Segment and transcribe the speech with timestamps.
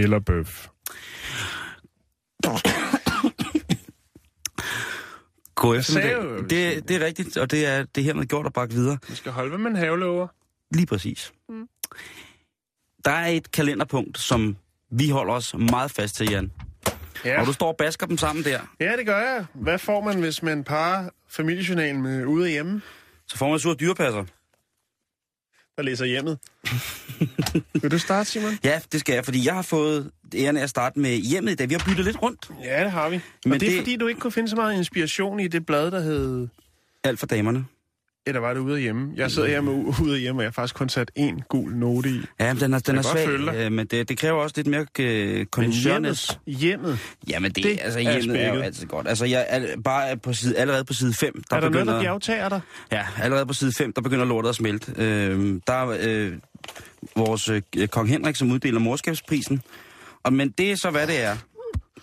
[0.00, 0.68] Kælderbøf.
[5.54, 6.50] God eftermiddag.
[6.50, 8.98] Det, det er rigtigt, og det er det her med gjort og bragt videre.
[9.08, 10.26] Vi skal holde, hvad man havelover.
[10.74, 11.32] Lige præcis.
[11.48, 11.68] Mm.
[13.04, 14.56] Der er et kalenderpunkt, som
[14.90, 16.52] vi holder os meget fast til, Jan.
[17.24, 17.40] Ja.
[17.40, 18.60] Og du står og basker dem sammen der.
[18.80, 19.46] ja, det gør jeg.
[19.54, 22.82] Hvad får man, hvis man parer familiejournalen med ude hjemme?
[23.26, 24.24] Så får man sur dyrepasser.
[25.80, 26.38] Der læser hjemmet.
[27.82, 28.58] Vil du starte, Simon?
[28.64, 31.54] Ja, det skal jeg, fordi jeg har fået æren af at starte med hjemmet i
[31.54, 31.68] dag.
[31.68, 32.50] Vi har byttet lidt rundt.
[32.64, 33.20] Ja, det har vi.
[33.44, 35.66] Men og det er det- fordi, du ikke kunne finde så meget inspiration i det
[35.66, 36.48] blad, der hed...
[37.04, 37.64] Alt for damerne.
[38.26, 39.12] Eller var det ude af hjemme?
[39.16, 41.72] Jeg sidder her med ude af hjemme, og jeg har faktisk kun sat én gul
[41.74, 42.20] note i.
[42.40, 44.86] Ja, men den er, den er svag, øh, men det, det kræver også lidt mere
[44.98, 46.38] øh, Men konditionsness.
[46.46, 46.98] hjemmet, hjemmet.
[47.28, 48.64] Jamen det, Det altså er hjemmet er jo spækket.
[48.66, 49.08] altid godt.
[49.08, 51.84] Altså jeg er bare på side, allerede på side 5, der er der begynder...
[51.84, 52.60] noget, der bjergtager dig?
[52.92, 54.92] Ja, allerede på side 5, der begynder lortet at smelte.
[54.96, 56.32] Øh, der er øh,
[57.16, 59.62] vores øh, kong Henrik, som uddeler morskabsprisen.
[60.22, 61.36] Og, men det er så, hvad det er.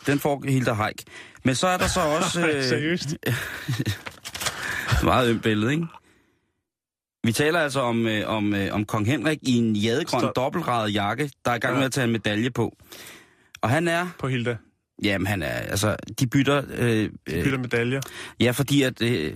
[0.08, 1.02] Den får Hilda Haik.
[1.44, 2.48] Men så er der så også...
[2.48, 2.64] Øh...
[2.64, 3.18] Seriøst?
[5.04, 5.86] meget ømt billede, ikke?
[7.28, 10.36] Vi taler altså om, øh, om, øh, om kong Henrik i en jadegrøn Stop.
[10.36, 11.78] dobbeltradet jakke, der er i gang Ja.
[11.80, 12.78] med at tage en medalje på.
[13.62, 14.08] Og han er...
[14.20, 14.58] På Hilda.
[15.04, 15.48] Jamen, han er...
[15.48, 16.62] Altså, de bytter...
[16.78, 18.02] Øh, øh, Bytter medaljer.
[18.40, 19.34] Ja, fordi at, øh,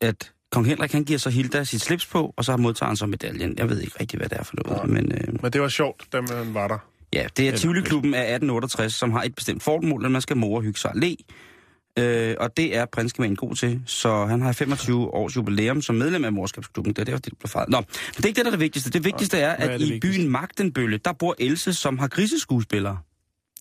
[0.00, 3.06] at kong Henrik, han giver så Hilda sit slips på, og så modtager han så
[3.06, 3.54] medaljen.
[3.58, 6.04] Jeg ved ikke rigtig, hvad det er for noget, men øh, Men det var sjovt,
[6.12, 6.78] da man var der.
[7.12, 10.62] ja, det er Tivoli-klubben af 1868, som har et bestemt formål, at man skal more,
[10.62, 11.16] hygge sig og le.
[11.98, 16.24] Øh, og det er prinskemanen god til, så han har 25 års jubilæum som medlem
[16.24, 16.92] af morskabsklubben.
[16.92, 17.68] Det er derfor, det blev fejret.
[17.68, 17.86] Nå, men
[18.16, 18.90] det er ikke det, der er det vigtigste.
[18.90, 20.18] Det vigtigste er, er at det i vigtigste?
[20.18, 22.98] byen Magdenbølle, der bor Else, som har griseskuespillere.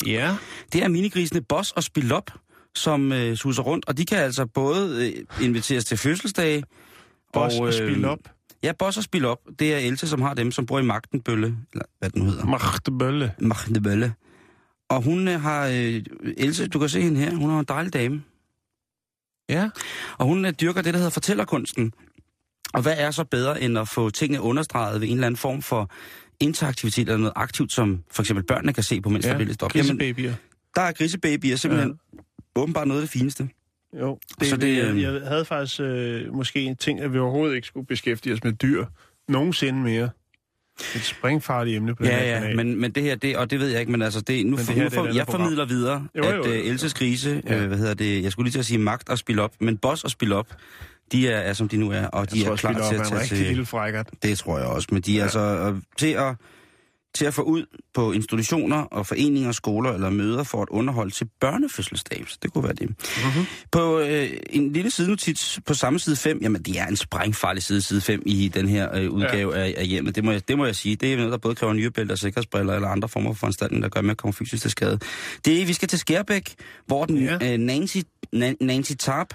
[0.06, 0.36] Ja.
[0.74, 2.32] Det er minigrisene Boss og Spilop,
[2.76, 6.64] som øh, suser rundt, og de kan altså både øh, inviteres til fødselsdage,
[7.34, 8.20] Boss og, øh, og spille op.
[8.64, 11.58] Ja, Boss og Spil Op, det er Else, som har dem, som bor i Magtenbølle,
[11.74, 12.46] eller hvad den hedder.
[13.40, 14.14] Magtenbølle.
[14.90, 16.04] Og hun øh, har, øh,
[16.38, 18.24] Else, du kan se hende her, hun er en dejlig dame.
[19.50, 19.70] Ja.
[20.18, 21.94] Og hun øh, dyrker det, der hedder fortællerkunsten.
[22.74, 25.62] Og hvad er så bedre, end at få tingene understreget ved en eller anden form
[25.62, 25.92] for
[26.40, 29.30] interaktivitet eller noget aktivt, som for eksempel børnene kan se på, mens ja.
[29.30, 29.72] der bliver lidt op.
[29.72, 30.34] Grisebabyer.
[30.76, 32.20] der er grisebabyer simpelthen ja.
[32.62, 33.50] åbenbart noget af det fineste.
[34.00, 37.20] Jo, det, Så det, jeg, øhm, jeg havde faktisk øh, måske en ting, at vi
[37.20, 38.86] overhovedet ikke skulle beskæftige os med dyr
[39.28, 40.10] nogensinde mere.
[40.96, 42.56] Et springfarligt emne på den her Ja, ja, kanal.
[42.56, 44.66] men, men det her, det, og det ved jeg ikke, men altså, det, nu, det
[44.66, 45.42] for, her, nu det er for, jeg program.
[45.42, 46.42] formidler videre, Jo, jo, at jo.
[46.62, 47.58] uh, Elses grise, Ja.
[47.62, 49.78] øh, hvad hedder det, jeg skulle lige til at sige magt og spil op, men
[49.78, 50.48] boss og spil op,
[51.12, 53.02] de er, er som de nu er, og de jeg er tror, klar til at
[53.02, 53.38] er tage til...
[53.38, 54.08] lille frækkert.
[54.24, 55.24] Det tror jeg også, men de er Ja.
[55.24, 56.36] altså øh, til at,
[57.16, 61.28] til at få ud på institutioner og foreninger, skoler eller møder for at underholde til
[61.42, 62.24] børnefødselsdag.
[62.28, 62.90] Så det kunne være det.
[62.90, 63.46] Mm-hmm.
[63.72, 67.82] På øh, en lille sidenotits på samme side 5, jamen det er en sprængfarlig side,
[67.82, 69.64] side 5 i den her øh, udgave ja.
[69.66, 70.16] af, af hjemmet.
[70.16, 70.96] Det må, jeg, det må jeg sige.
[70.96, 73.90] Det er noget, der både kræver nyrebælte og sikkerhedsbriller eller andre former for foranstaltninger, der
[73.90, 75.00] gør med at komme fysisk til skade.
[75.46, 76.56] Det er, vi skal til Skærbæk,
[76.88, 77.54] hvor den Ja.
[77.54, 77.98] øh, Nancy,
[78.34, 79.34] Na, Nancy Tarp,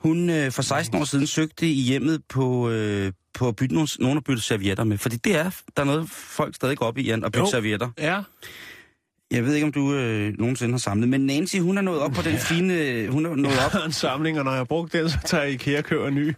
[0.00, 3.88] hun øh, for 16 år siden søgte i hjemmet på, øh, på at bytte nogle,
[3.98, 4.98] nogle at bytte servietter med.
[4.98, 7.50] Fordi det er, der er noget, folk stadig går op i, Jan, at bytte Jo.
[7.50, 7.88] servietter.
[7.98, 8.22] Ja.
[9.30, 12.12] Jeg ved ikke, om du øh, nogensinde har samlet, men Nancy, hun er nået op
[12.12, 12.74] på den fine...
[12.74, 15.10] øh, Hun er nået Jeg op har en samling, og når jeg har brugt den,
[15.10, 16.32] så tager jeg IKEA og køber en ny.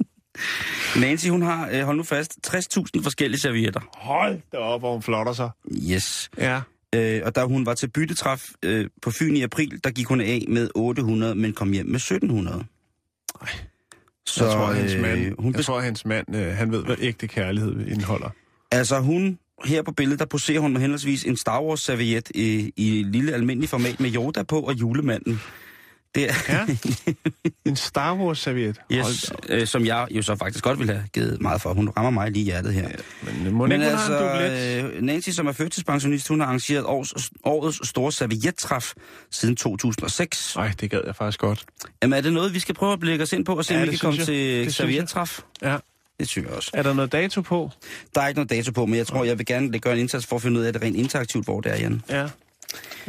[1.00, 3.80] Nancy, hun har, øh, hold nu fast, 60.000 forskellige servietter.
[3.94, 5.50] Hold da op, hvor hun flotter sig.
[5.90, 6.30] Yes.
[6.38, 6.60] Ja.
[6.94, 10.20] Øh, og da hun var til byttetræf øh, på Fyn i april, der gik hun
[10.20, 12.64] af med 800, men kom hjem med 1700.
[13.40, 13.48] Ej.
[14.26, 16.96] Så jeg tror, hans mand, øh, hun, jeg tror, hans mand øh, han ved, hvad
[17.00, 18.30] ægte kærlighed indeholder.
[18.70, 22.72] altså hun, her på billedet, der poserer hun med henholdsvis en Star Wars serviet i,
[22.76, 25.40] i lille almindelig format med Yoda på og julemanden.
[26.14, 26.66] Det er, Ja.
[27.70, 28.80] En Star Wars-serviet.
[28.92, 31.74] yes, øh, som jeg jo så faktisk godt ville have givet meget for.
[31.74, 32.88] Hun rammer mig lige i hjertet her.
[33.42, 38.12] Men må Men altså, øh, Nancy, som er førtidspensionist, hun har arrangeret års, årets store
[38.12, 38.92] serviettræf
[39.30, 40.56] siden 2006.
[40.56, 41.64] Nej, det gad jeg faktisk godt.
[42.02, 43.80] Jamen, er det noget, vi skal prøve at blikke os ind på, og se, Ja,
[43.80, 44.26] om vi kan komme jeg.
[44.26, 45.40] til Det serviettræf?
[45.62, 45.76] Ja.
[46.20, 46.70] Det synes jeg også.
[46.74, 47.70] Er der noget dato på?
[48.14, 50.26] Der er ikke noget dato på, men jeg tror, jeg vil gerne gøre en indsats
[50.26, 52.02] for at finde ud af det rent interaktivt, hvor det er, Jan.
[52.10, 52.16] Ja.
[52.16, 52.30] Jeg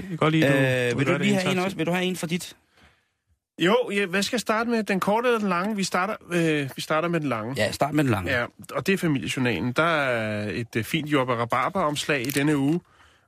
[0.08, 1.78] kan godt lide, du, Øh, vil du det lige have en også?
[1.78, 2.56] Vil du have en for dit?
[3.60, 4.84] Jo, ja, hvad skal jeg starte med?
[4.84, 5.76] Den korte eller den lange?
[5.76, 7.54] Vi starter, øh, vi starter med den lange.
[7.58, 8.32] Ja, start med den lange.
[8.32, 9.72] Ja, og det er familiejournalen.
[9.72, 12.80] Der er et øh, fint Jobba Rabarber-omslag i denne uge.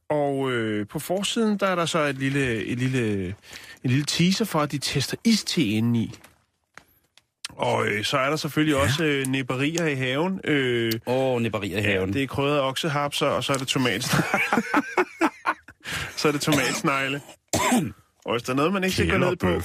[0.10, 3.26] Og øh, på forsiden, der er der så et lille, et lille,
[3.84, 6.16] en lille teaser for, at de tester iste indeni.
[7.50, 8.82] Og øh, så er der selvfølgelig ja.
[8.82, 10.40] også øh, nipperier i haven.
[10.44, 12.14] Øh, Åh, oh, nipperier i haven.
[12.14, 14.26] det er krydret oksehapser, og så er det tomatsnegle.
[16.18, 17.22] så er det tomatsnegle.
[18.26, 19.62] og hvis der er noget, man ikke skal gå ned på,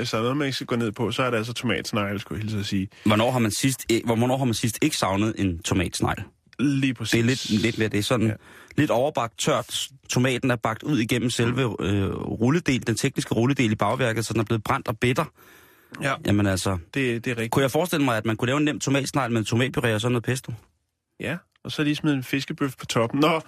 [0.00, 2.18] hvis der er noget, man ikke skal gå ned på, så er det altså tomatsnegle,
[2.18, 2.88] skulle jeg hilse at sige.
[3.04, 6.22] Hvornår har man sidst, hvornår har man sidst ikke savnet en tomatsnegl?
[6.58, 7.10] Lige præcis.
[7.12, 8.32] Det er lidt, lidt mere, det er sådan Ja.
[8.76, 9.88] lidt overbagt tørt.
[10.08, 14.40] Tomaten er bagt ud igennem selve øh, rulledel, den tekniske rulledel i bagværket, så den
[14.40, 15.24] er blevet brændt og bitter.
[16.02, 17.50] Ja, Jamen altså, det, det er rigtigt.
[17.52, 20.12] kunne jeg forestille mig, at man kunne lave en nem tomatsnegl med tomatpuré og sådan
[20.12, 20.52] noget pesto?
[21.20, 23.20] Ja, og så lige smide en fiskebøf på toppen.
[23.20, 23.42] Nå, øh,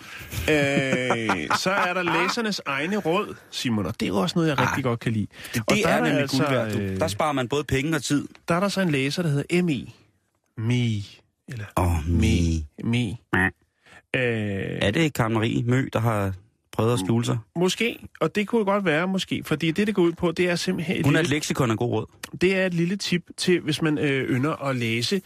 [1.58, 4.84] så er der læsernes egne råd, Simon, og det er jo også noget, jeg rigtig
[4.84, 5.26] godt kan lide.
[5.54, 6.72] Det, Og det er der nemlig altså, guld værd.
[6.72, 6.78] Du.
[6.78, 8.28] øh, Der sparer man både penge og tid.
[8.48, 9.94] Der er der så en læser, der hedder M.I.
[10.58, 11.18] Mi.
[11.48, 12.64] Eller Åh, oh, Mi.
[12.84, 13.16] Mi.
[14.16, 14.22] Øh,
[14.82, 16.32] Er det Karen Marie Mø, der har
[16.72, 17.38] prøvet at skjule sig?
[17.56, 20.56] måske, og det kunne godt være måske, fordi det, det går ud på, det er
[20.56, 22.06] simpelthen Hun er et lille, leksikon af god råd.
[22.40, 25.20] det er et lille tip til, hvis man øh, ynder at læse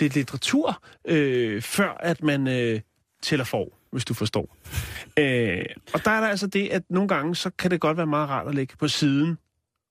[0.00, 2.80] lidt litteratur, øh, før at man øh,
[3.22, 4.56] tæller for, hvis du forstår.
[5.18, 5.64] Øh,
[5.94, 8.28] og der er der altså det, at nogle gange, så kan det godt være meget
[8.28, 9.38] rart at lægge på siden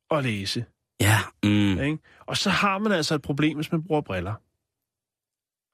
[0.09, 0.65] og læse.
[1.01, 1.81] Ja, mm.
[1.81, 1.97] Ikke?
[2.25, 4.33] Og så har man altså et problem, hvis man bruger briller.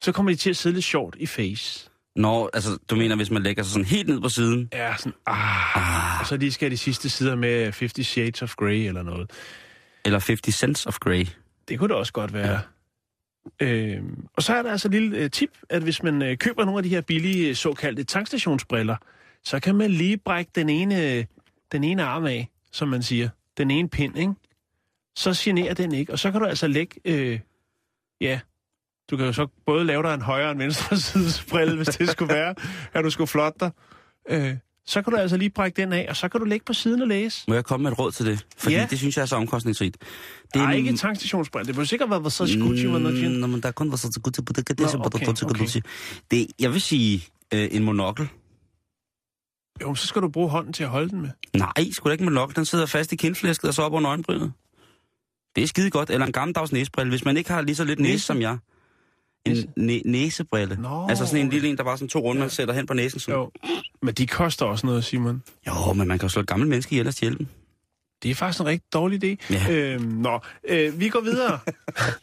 [0.04, 1.89] Så kommer de til at sidde lidt sjovt i face.
[2.16, 4.69] Nå, altså, du mener, hvis man lægger sig sådan helt ned på siden?
[4.74, 8.88] Ja, sådan, ah, og så lige skal de sidste sider med 50 Shades of Grey
[8.88, 9.31] eller noget.
[10.06, 11.27] Eller 50 Cents of Grey?
[11.68, 12.51] Det kunne det også godt være.
[12.51, 12.60] Ja.
[13.59, 14.03] Øh,
[14.33, 16.80] og så er der altså et lille øh, tip, at hvis man øh, køber nogle
[16.80, 18.95] af de her billige øh, såkaldte tankstationsbriller,
[19.44, 21.27] så kan man lige brække den ene,
[21.71, 23.30] den ene arm af, som man siger.
[23.57, 24.33] Den ene pind, ikke?
[25.15, 26.12] Så generer den ikke.
[26.12, 27.39] Og så kan du altså lægge, øh,
[28.21, 28.39] ja,
[29.12, 31.88] du kan jo så både lave dig en højre og en venstre sides brille, hvis
[31.88, 32.56] det skulle være,
[32.94, 33.71] at du skulle flotte dig.
[34.30, 34.57] Øh,
[34.88, 37.02] så kan du altså lige brække den af, og så kan du lægge på siden
[37.02, 37.44] og læse.
[37.48, 38.46] Må jeg komme med et råd til det?
[38.58, 38.88] Fordi Ja.
[38.90, 39.98] det synes jeg er så omkostningsrigt.
[40.54, 41.68] Det er en- ikke en tankstationsbrille.
[41.68, 42.20] Det må sikkert være
[42.94, 44.00] var noget Mm, Nå, men der er kun godt
[44.44, 44.80] på det.
[44.86, 45.28] Nå, så okay,
[45.72, 45.82] okay.
[46.32, 47.24] Det, jeg vil sige
[47.54, 48.28] øh, en monokkel.
[49.82, 51.30] Jo, så skal du bruge hånden til at holde den med.
[51.54, 52.56] Nej, sgu da ikke monokkel.
[52.56, 54.52] Den sidder fast i kindflæsket og så op under øjenbrynet.
[55.56, 56.10] Det er skide godt.
[56.10, 57.10] Eller en gammeldags næsebrille.
[57.10, 58.26] Hvis man ikke har lige så lidt næse, Næse?
[58.26, 58.58] som jeg.
[59.46, 60.76] En næ- næsebrille.
[60.82, 61.08] Nå.
[61.10, 63.20] Altså sådan en lille en, der bare sådan to runde, man sætter hen på næsen.
[63.20, 63.40] Sådan.
[63.40, 63.52] Jo.
[64.01, 65.44] Men de koster også noget, Simon.
[65.68, 67.47] jo, men man kan jo slå et gammelt menneske ihjel og stjæle dem.
[68.24, 69.53] Det er faktisk en rigtig dårlig idé.
[69.53, 69.71] Ja.
[69.71, 71.59] Øhm, nå, øh, vi går videre.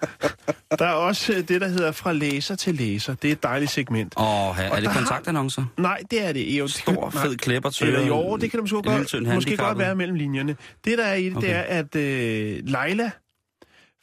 [0.78, 3.14] der er også øh, det, der hedder fra læser til læser.
[3.14, 4.14] Det er et dejligt segment.
[4.16, 5.64] Åh, her, er det der har- kontaktannoncer?
[5.78, 6.58] Nej, det er det.
[6.58, 7.22] Jo, det Stor, nej.
[7.24, 7.86] fed klæber til.
[7.86, 8.82] Eller jo, det kan det måske, en
[9.24, 10.56] godt, måske godt være mellem linjerne.
[10.84, 11.46] Det, der er i det, okay.
[11.48, 13.10] det er, at øh, Leila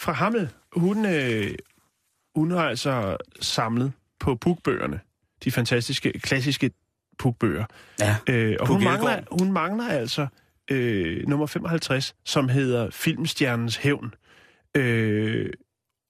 [0.02, 1.56] fra Hammel, hun, øh,
[2.36, 5.00] hun har altså samlet på pukbøgerne.
[5.44, 6.72] De fantastiske, klassiske
[7.20, 7.66] pukbøger.
[8.00, 8.16] Ja.
[8.30, 9.04] Øh, og Puk hun Elgård.
[9.04, 10.28] mangler, hun mangler altså
[10.72, 14.14] øh, nummer 55, som hedder Filmstjernens Hævn.
[14.78, 15.50] Øh,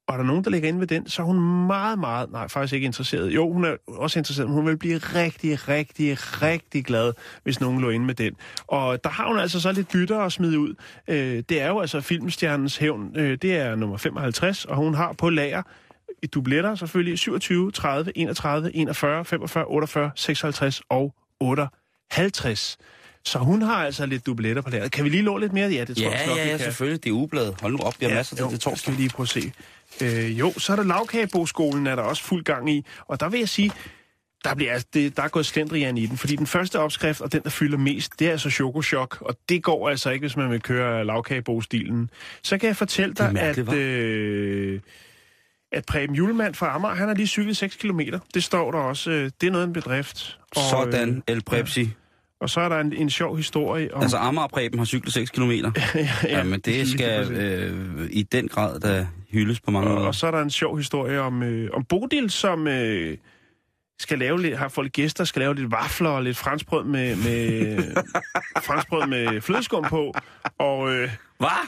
[0.08, 2.48] og er der nogen, der ligger inde ved den, så er hun meget, meget, nej,
[2.48, 3.30] faktisk ikke interesseret.
[3.30, 7.14] Jo, hun er også interesseret, men hun vil blive rigtig, rigtig, rigtig glad,
[7.44, 8.34] hvis nogen lå inde med den.
[8.68, 10.74] Og der har hun altså så lidt bytter at smide ud.
[11.08, 15.14] Øh, det er jo altså Filmstjernens Hævn, øh, det er nummer 55, og hun har
[15.14, 15.64] på lager
[16.24, 22.78] i dubletter selvfølgelig 27, 30, 31, 41, 45, 48, 56 og 58.
[23.26, 24.92] Så hun har altså lidt dubletter på lageret.
[24.92, 25.70] Kan vi lige lå lidt mere?
[25.70, 27.04] Ja, det tror Ja, jeg nok, ja, ja, selvfølgelig.
[27.04, 27.56] Det er ugebladet.
[27.62, 28.94] Hold nu op, vi har masser til det Skal torsdag.
[28.94, 29.52] vi lige prøve at se.
[30.02, 32.86] Øh, jo, så er der lavkageboskolen, er der også fuld gang i.
[33.08, 33.72] Og der vil jeg sige,
[34.44, 36.18] der, bliver, altså- det, der er gået slendrian i den.
[36.18, 39.18] Fordi den første opskrift, og den, der fylder mest, det er altså chokochok.
[39.22, 42.10] Og det går altså ikke, hvis man vil køre lavkagebostilen.
[42.44, 43.74] Så kan jeg fortælle dig, at...
[43.74, 44.80] Øh,
[45.72, 48.00] at Preben Julemand fra Amager, han har lige cyklet 6 km.
[48.34, 49.12] Det står der også.
[49.12, 50.40] Øh, det er noget af en bedrift.
[50.56, 51.90] Og, Sådan, Øh, El Prepsi.
[52.42, 54.02] og så er der en, en sjov historie om...
[54.02, 55.52] Altså, Amager Preben har cyklet 6 km.
[55.52, 60.08] ja, ja, men det skal øh, i den grad da hyldes på mange Og, måder.
[60.08, 63.18] og så er der en sjov historie om, øh, om Bodil, som øh,
[64.00, 67.78] skal lave lidt, har folk gæster, skal lave lidt vafler og lidt franskbrød med, med,
[68.68, 70.14] franskbrød med flødeskum på,
[70.60, 71.68] og øh, Hvad?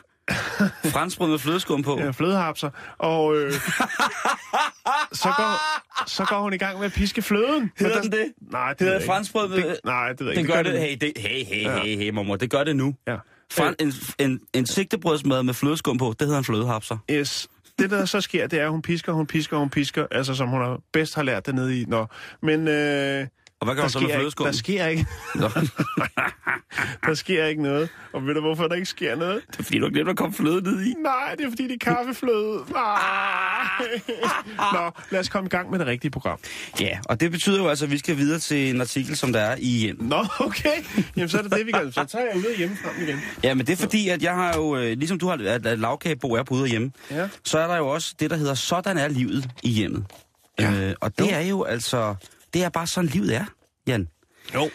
[0.86, 2.00] Franskbrød med flødeskum på?
[2.00, 3.52] ja, flødehapser, og øh,
[5.12, 5.60] så, går,
[6.08, 7.72] så går hun i gang med at piske fløden.
[7.80, 8.26] Hedder der- den det?
[8.52, 9.58] Nej, det, Det hedder franskbrød med...
[9.58, 10.54] Det, nej, det ved jeg det ikke.
[10.54, 12.96] gør det, hey, det, hey, hey, hey, hey, mormor, det gør det nu.
[13.08, 13.16] Ja.
[13.52, 16.98] Fran, en, en, en sigtebrødsmad med flødeskum på, det hedder en flødehapser.
[17.12, 17.48] Yes.
[17.80, 20.48] Det, der så sker, det er, at hun pisker, hun pisker, hun pisker, altså som
[20.50, 21.86] hun har bedst har lært det nede i.
[21.88, 22.06] Nå.
[22.42, 23.28] Men øh,
[23.62, 24.46] Og hvad gør Der så med ikke, flødeskum?
[24.46, 25.06] der sker ikke.
[27.06, 27.89] Der sker ikke noget.
[28.13, 29.41] Og ved du, hvorfor der ikke sker noget?
[29.51, 30.94] det er fordi, du har glemt at komme fløde ned i.
[31.03, 32.60] Nej, det er fordi, det er kaffefløde.
[32.72, 33.00] Nej.
[34.74, 36.39] Nå, lad os komme i gang med det rigtige program.
[36.80, 39.39] Ja, og det betyder jo altså, at vi skal videre til en artikel, som der
[39.39, 39.98] er i hjem.
[40.03, 40.84] Nå, okay.
[41.15, 41.91] Jamen, så er det det, vi gør.
[41.91, 43.20] Så tager jeg ud af hjemmefrem igen.
[43.44, 46.27] Ja, men det er fordi, at jeg har jo, øh, ligesom du har, at, lavkagebo
[46.34, 47.27] er på ude hjemme, Ja.
[47.44, 50.06] så er der jo også det, der hedder, sådan er livet i hjemmet.
[50.60, 50.72] Ja.
[50.89, 51.36] Øh, og det Jo.
[51.36, 52.15] er jo altså,
[52.53, 53.46] det er bare sådan, livet er,
[53.88, 54.08] Jan.
[54.53, 54.70] Jo.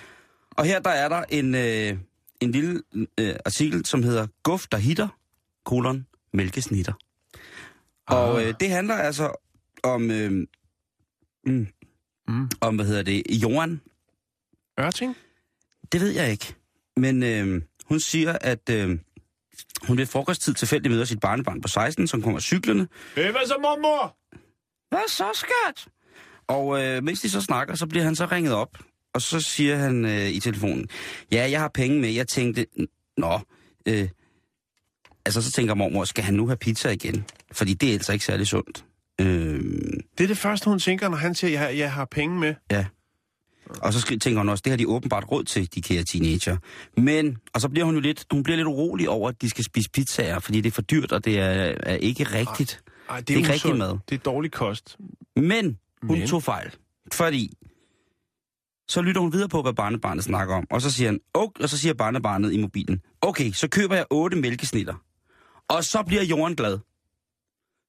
[0.50, 1.98] Og her der er der en, øh,
[2.40, 2.82] en lille
[3.20, 5.08] øh, artikel, som hedder Guf, der hitter,
[5.64, 6.92] kolon, mælkesnitter.
[8.08, 8.46] Og Ah.
[8.48, 9.32] øh, det handler altså
[9.82, 10.30] om, øh,
[11.46, 11.66] mm,
[12.28, 12.50] Mm.
[12.60, 13.80] om, hvad hedder det, Johan.
[14.80, 15.16] Ørting?
[15.92, 16.54] Det ved jeg ikke.
[16.96, 18.98] Men øh, hun siger, at øh,
[19.86, 22.88] hun ved frokosttid tilfældigt møder sit barnebarn på 16, som kommer cyklerne.
[23.14, 24.16] Hvad så, mormor?
[24.88, 25.88] Hvad så, skat?
[26.48, 28.78] Og øh, mens de så snakker, så bliver han så ringet op.
[29.14, 30.88] Og så siger han øh, i telefonen,
[31.32, 32.08] ja, jeg har penge med.
[32.10, 32.66] Jeg tænkte,
[33.16, 33.40] nå,
[33.88, 34.08] øh,
[35.26, 37.24] altså så tænker mormor, skal han nu have pizza igen?
[37.52, 38.84] Fordi det er altså ikke særlig sundt.
[39.20, 39.60] Øh,
[40.18, 42.54] Det er det første, hun tænker, når han siger, jeg, jeg har penge med.
[42.70, 42.86] ja.
[43.82, 46.56] Og så tænker hun også, det har de åbenbart råd til, de kære teenager.
[46.96, 49.64] Men, og så bliver hun jo lidt, hun bliver lidt urolig over, at de skal
[49.64, 52.80] spise pizzaer, fordi det er for dyrt, og det er, er ikke rigtigt.
[53.10, 53.78] Ej, det Det er ikke rigtig usundt.
[53.78, 53.98] mad.
[54.08, 54.96] Det er dårlig kost.
[55.36, 56.28] Men hun Men?
[56.28, 56.70] tog fejl.
[57.12, 57.52] Fordi
[58.88, 60.66] så lytter hun videre på, hvad barnebarnet snakker om.
[60.70, 64.04] Og så siger, han, okay, og så siger barnebarnet i mobilen, okay, så køber jeg
[64.10, 64.94] otte mælkesnitter.
[65.68, 66.78] Og så bliver Jorden glad.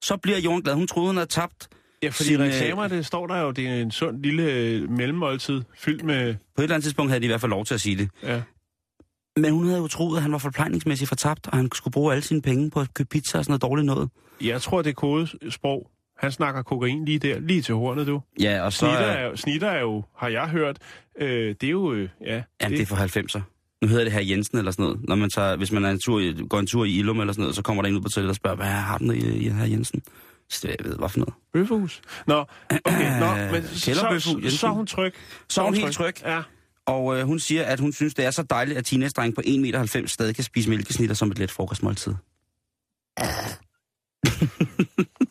[0.03, 0.73] Så bliver Jorden glad.
[0.73, 1.67] Hun troede, hun havde tabt.
[2.03, 4.89] Ja, fordi Sin, øh, reklamer, det står der jo, det er en sund lille øh,
[4.89, 6.33] mellemmåltid, fyldt med...
[6.55, 8.09] På et eller andet tidspunkt havde de i hvert fald lov til at sige det.
[8.23, 8.41] Ja.
[9.35, 12.21] Men hun havde jo troet, at han var forplejningsmæssigt fortabt, og han skulle bruge alle
[12.21, 14.09] sine penge på at købe pizza og sådan noget dårligt noget.
[14.41, 15.91] Jeg tror, det er kodesprog.
[16.19, 18.21] Han snakker kokain lige der, lige til hornet, du.
[18.39, 18.79] Ja, og så...
[18.79, 20.77] Snitter er, jo- snitter er jo, har jeg hørt,
[21.19, 22.43] øh, det er jo, øh, ja...
[22.61, 23.41] Ja, det er for 90'er.
[23.81, 24.99] Nu hedder det her Jensen eller sådan noget.
[25.07, 27.41] Når man tager, hvis man er en tur, går en tur i Ilum eller sådan
[27.41, 29.49] noget, så kommer der en ud på toilettet og spørger, hvad har den i, i
[29.49, 30.01] her Jensen?
[30.49, 31.33] Så jeg ved, hvad for noget.
[31.53, 32.01] Bøffehus.
[32.27, 32.45] Nå,
[32.85, 35.13] okay, nå, men så, så, så er hun tryg.
[35.49, 36.13] Så er hun helt tryg.
[36.25, 36.41] Ja.
[36.85, 39.59] Og øh, hun siger, at hun synes, det er så dejligt, at teenage på 1,90
[39.59, 42.13] meter stadig kan spise mælkesnitter som et let frokostmåltid.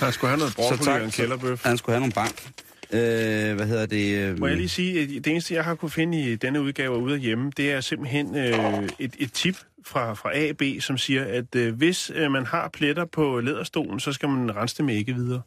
[0.00, 1.62] Han skulle have noget broccoli og en kælderbøf.
[1.64, 2.50] Han skulle have nogle bank.
[2.92, 4.18] Øh, hvad hedder det?
[4.18, 6.96] Øh, Må jeg lige sige, at det eneste, jeg har kunne finde i denne udgave
[6.96, 10.56] af ude af hjemme, det er simpelthen øh, et, et tip fra, fra A og
[10.56, 14.56] B, som siger, at øh, hvis øh, man har pletter på læderstolen, så skal man
[14.56, 15.42] rense det med ikke videre.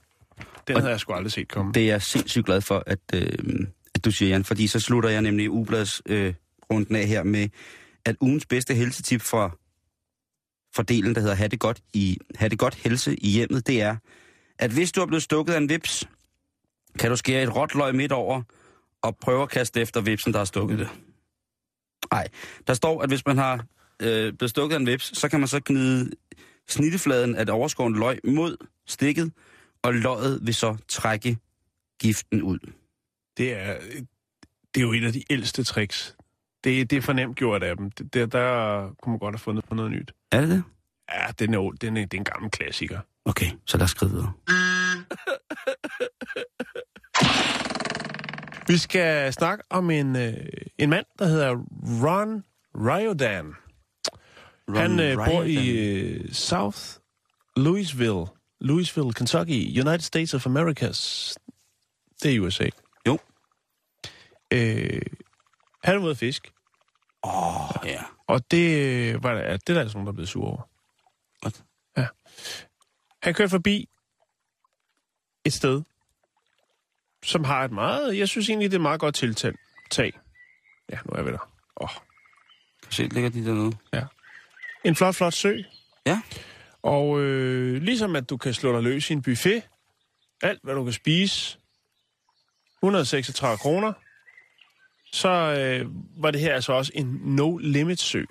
[0.67, 1.71] Den Og- havde jeg sgu aldrig set komme.
[1.73, 3.27] Det er jeg sindssygt glad for, at, øh,
[3.95, 6.33] at du siger, Jan, fordi så slutter jeg nemlig ublads øh,
[6.71, 7.49] runden af her med,
[8.05, 9.49] at ugens bedste helsetip fra,
[10.75, 13.81] fra delen, der hedder have det, godt i, have det godt helse i hjemmet, det
[13.81, 13.95] er,
[14.59, 16.07] at hvis du er blevet stukket af en vips,
[16.99, 18.41] kan du skære et råt løg midt over
[19.01, 20.89] og prøve at kaste efter vipsen, der har stukket det.
[22.11, 22.27] Nej,
[22.67, 23.65] der står, at hvis man har
[24.01, 26.11] øh, blevet stukket af en vips, så kan man så gnide
[26.67, 28.57] snittefladen af det overskårende løg mod
[28.87, 29.31] stikket,
[29.81, 31.37] og løget vil så trække
[31.99, 32.59] giften ud.
[33.37, 33.77] Det er,
[34.75, 36.15] det er jo et af de ældste tricks.
[36.63, 37.91] Det, det er fornemt gjort af dem.
[37.91, 40.11] Det, der, der kunne man godt have fundet på noget nyt.
[40.31, 40.63] Er det det?
[41.11, 42.99] Ja, den er, den er, det er en gammel klassiker.
[43.25, 44.33] Okay, så lad os skride videre.
[48.67, 50.33] Vi skal snakke om en, øh,
[50.77, 51.55] en mand, der hedder
[52.03, 52.43] Ron
[52.75, 53.53] Ryodan.
[54.75, 56.79] Han øh, bor i øh, South
[57.57, 58.25] Louisville,
[58.61, 61.33] Louisville, Kentucky, United States of Americas.
[62.23, 62.69] Det er USA.
[63.07, 63.17] Jo.
[64.53, 65.01] Øh,
[65.83, 66.51] han er ude at fisk,
[67.23, 68.01] Åh, oh, ja.
[68.27, 70.61] og det, øh, var det er der altså nogen, der er blevet sur over.
[71.97, 72.07] Ja.
[73.21, 73.89] Han kørte forbi
[75.45, 75.81] et sted,
[77.23, 79.53] som har et meget, jeg synes egentlig, det er et meget godt tiltag.
[79.91, 80.19] Tag.
[80.91, 81.49] Ja, nu er ved der.
[81.81, 81.89] Åh,
[82.81, 83.77] Kan du se, ligger de dernede?
[84.83, 85.57] En flot, flot sø.
[86.05, 86.21] Ja.
[86.81, 89.63] Og øh, ligesom at du kan slå dig løs i en buffet,
[90.41, 91.57] alt hvad du kan spise,
[92.83, 93.93] 136 kroner,
[95.11, 95.87] så øh,
[96.23, 98.23] var det her altså også en no-limit sø.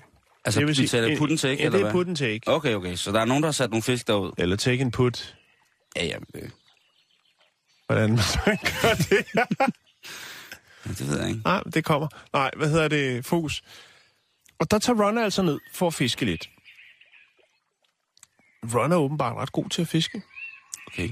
[0.45, 2.17] Altså, det vil sige, en- det put and take, ja, eller det er put and
[2.17, 2.41] take.
[2.47, 4.33] Okay, okay, så der er nogen, der har sat nogle fisk derud.
[4.39, 5.37] Eller take and put.
[5.97, 6.51] Ja, ja, det,
[7.87, 8.19] Hvordan man
[8.83, 9.27] gør det?
[10.87, 11.41] ja, det ved jeg ikke.
[11.45, 12.09] Nej, det kommer.
[12.33, 13.27] Nej, hvad hedder det?
[13.27, 13.63] Fokus.
[14.59, 16.49] Og der tager Ron altså ned for at fiske lidt.
[18.75, 20.23] Ron er åbenbart ret god til at fiske.
[20.87, 21.09] Okay.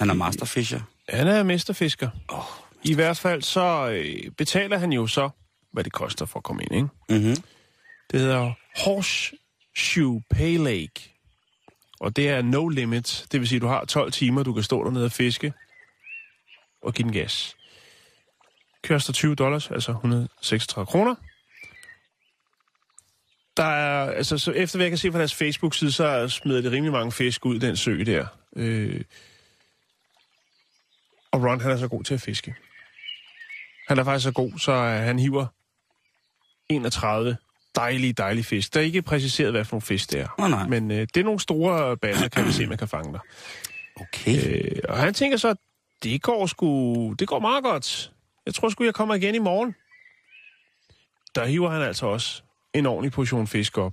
[0.00, 0.80] Han er masterfisher.
[1.08, 2.10] Han er mesterfisker.
[2.28, 2.44] Oh,
[2.84, 5.30] I hvert fald så øh, betaler han jo så,
[5.72, 6.88] hvad det koster for at komme ind, ikke?
[7.28, 7.36] Mhm.
[8.10, 8.52] Det hedder
[8.84, 11.14] Horseshoe Pay Lake.
[12.00, 13.26] Og det er no limit.
[13.32, 15.52] Det vil sige, at du har 12 timer, du kan stå dernede og fiske
[16.82, 17.56] og give den gas.
[18.88, 21.14] koster 20 dollars, altså 136 kroner.
[23.56, 26.72] Der er, altså, så efter hvad jeg kan se fra deres Facebook-side, så smider det
[26.72, 28.26] rimelig mange fisk ud, i den sø der.
[28.56, 29.04] Øh,
[31.30, 32.54] og Ron, han er så god til at fiske.
[33.88, 35.46] Han er faktisk så god, så øh, han hiver
[36.68, 37.36] 31
[37.80, 38.74] dejlige, dejlige fisk.
[38.74, 40.28] Der er ikke præciseret, hvad for nogle fisk det er.
[40.38, 40.66] Åh, nej.
[40.68, 43.18] Men øh, det er nogle store baller, kan vi se, man kan fange der.
[44.00, 44.36] Okay.
[44.48, 45.54] Øh, og han tænker så,
[46.02, 48.12] det går sgu, det går meget godt.
[48.46, 49.74] Jeg tror sgu, jeg kommer igen i morgen.
[51.34, 52.42] Der hiver han altså også
[52.74, 53.92] en ordentlig portion fisk op.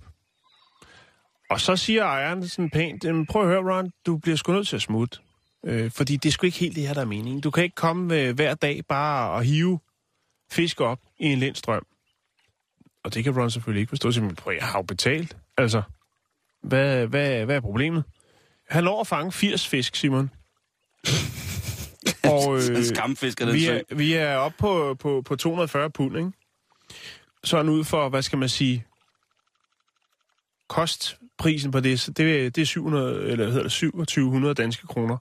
[1.50, 4.68] Og så siger ejeren sådan pænt, "Jamen, prøv at høre, Ron, du bliver sgu nødt
[4.68, 5.18] til at smutte.
[5.66, 7.42] Øh, fordi det er sgu ikke helt det her, der er meningen.
[7.42, 9.80] Du kan ikke komme øh, hver dag bare og hive
[10.52, 11.86] fisk op i en lindstrøm.
[13.08, 14.12] Og det kan Ron selvfølgelig ikke forstå.
[14.12, 15.38] Simpelthen, prøv, jeg har jo betalt.
[15.58, 15.82] Altså,
[16.64, 18.04] hvad, hvad, hvad er problemet?
[18.70, 20.30] Han når at fange 80 fisk, Simon.
[22.34, 26.18] Og, en skamfisk af den vi er, vi er oppe på, på, på 240 pund,
[26.18, 26.32] ikke?
[27.44, 28.86] Sådan ud for, hvad skal man sige,
[30.70, 35.18] kostprisen på det, så det, er- det er 700, eller hedder det, 2700 danske kroner,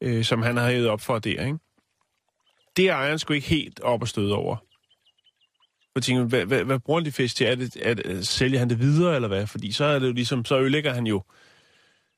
[0.00, 1.58] øh, som han har hævet op for der, ikke?
[2.76, 4.56] Det er ejeren sgu ikke helt op og støde over.
[5.94, 7.46] Jeg tænker, hvad, hvad, hvad bruger han de fisk til?
[7.46, 9.46] Er det, er det, sælger han det videre, eller hvad?
[9.46, 11.22] Fordi så er det jo ligesom, så ødelægger han jo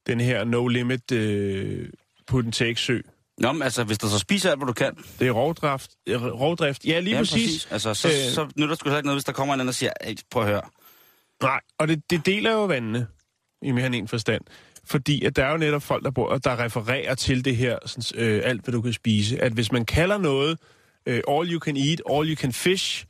[0.06, 1.88] den her no limit øh,
[2.26, 2.98] put and take sø.
[3.38, 4.94] Nå, men altså, hvis du så spiser alt, hvad du kan.
[5.18, 5.90] Det er rovdrift.
[6.08, 6.84] øh, rovdrift.
[6.84, 7.68] Ja, lige ja, præcis.
[7.70, 8.14] Altså, så, Øh.
[8.14, 10.48] så nytter det ikke noget, hvis der kommer en anden og siger, "Ey, prøv at
[10.48, 10.62] høre.
[11.42, 13.06] Nej, og det, det deler jo vandene
[13.62, 14.42] i mere end en forstand.
[14.84, 18.22] Fordi at der er jo netop folk, der, bor, der refererer til det her, sådan,
[18.24, 19.42] øh, alt hvad du kan spise.
[19.42, 20.58] At hvis man kalder noget
[21.06, 23.04] øh, all you can eat, all you can fish,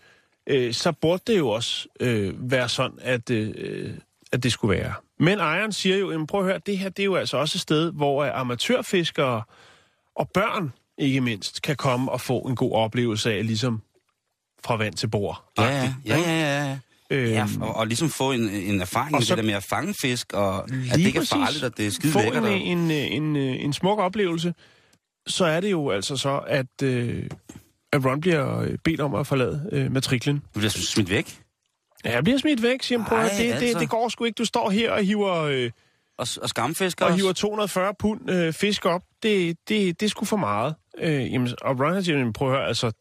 [0.46, 3.94] øh, så burde det jo også øh, være sådan, at, øh,
[4.32, 4.94] at det skulle være.
[5.18, 7.56] Men ejeren siger jo, jamen, prøv at høre, det her det er jo altså også
[7.56, 9.42] et sted, hvor øh, amatørfiskere
[10.16, 13.82] og børn, ikke mindst, kan komme og få en god oplevelse af, ligesom
[14.64, 15.44] fra vand til bord.
[15.58, 16.78] Ja, ja, ja, ja, ja.
[17.10, 19.62] Øhm, Ja, og, og ligesom få en, en erfaring med så- det der med at
[19.62, 22.36] fange fisk, og at det ikke er farligt, og det er skide Få lækkert.
[22.44, 24.54] en, og- en, en, en, en smuk oplevelse,
[25.26, 27.26] så er det jo altså så, at, øh,
[27.92, 30.36] at Ron bliver øh, bedt om at forlade øh, matriklen.
[30.54, 31.38] Du bliver smidt væk.
[32.04, 33.78] Ja, jeg bliver smidt væk, siger han Det, det, altså.
[33.78, 34.36] det går sgu ikke.
[34.36, 35.70] Du står her og hiver, øh,
[36.18, 39.02] Og, og skamfisker og hiver 240 pund øh, fisk op.
[39.22, 40.74] Det, det, det er sgu for meget.
[40.98, 42.92] Øh, jamen, og Ron siger, prøv at høre, altså,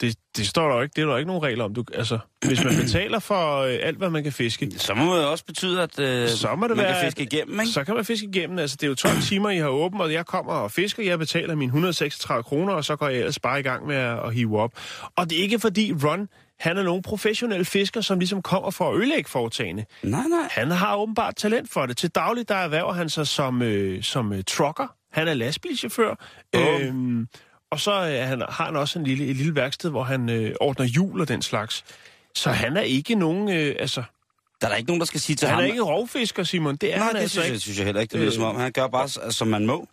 [0.00, 0.92] det, det står der jo ikke.
[0.96, 1.74] Det er der jo ikke nogen regler om.
[1.74, 5.26] Du, altså, hvis man betaler for øh, alt, hvad man kan fiske, Så må det
[5.26, 7.72] også betyde, at øh, så må det man være, kan fiske igennem, ikke?
[7.72, 8.58] Så kan man fiske igennem.
[8.58, 11.02] Altså, det er jo 12 timer, I har åbent, og jeg kommer og fisker.
[11.02, 14.18] Jeg betaler mine 136 kroner, og så går jeg ellers bare i gang med at,
[14.26, 14.72] at hive op.
[15.16, 16.28] Og det er ikke fordi Ron,
[16.60, 19.84] han er nogen professionel fisker, som ligesom kommer for at ødelægge foretagende.
[20.02, 20.48] Nej, nej.
[20.50, 21.96] Han har åbenbart talent for det.
[21.96, 24.86] Til daglig, der erhverver han sig som, øh, som øh, trucker.
[25.12, 26.14] Han er lastbilchauffør.
[26.52, 26.62] Bum.
[26.62, 27.28] Øhm,
[27.70, 30.54] og så øh, han, har han også en lille, et lille værksted, hvor han øh,
[30.60, 31.84] ordner hjul og den slags.
[32.34, 33.48] Så han er ikke nogen...
[33.48, 34.02] Øh, altså,
[34.60, 35.64] Der er der ikke nogen, der skal sige til han ham...
[35.64, 36.76] er ikke rovfisker, Simon.
[36.76, 37.52] Det er Nej, han det altså synes, ikke.
[37.54, 38.12] jeg, synes jeg heller ikke.
[38.12, 39.88] Det lyder Øh, som om, han gør bare, s- som man må.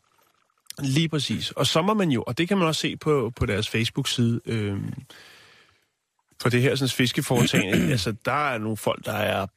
[0.79, 1.51] Lige præcis.
[1.51, 4.41] Og så må man jo, og det kan man også se på, på deres Facebook-side,
[4.45, 4.77] øh,
[6.41, 9.47] for det her sådan, fiskeforetagende, altså der er nogle folk, der er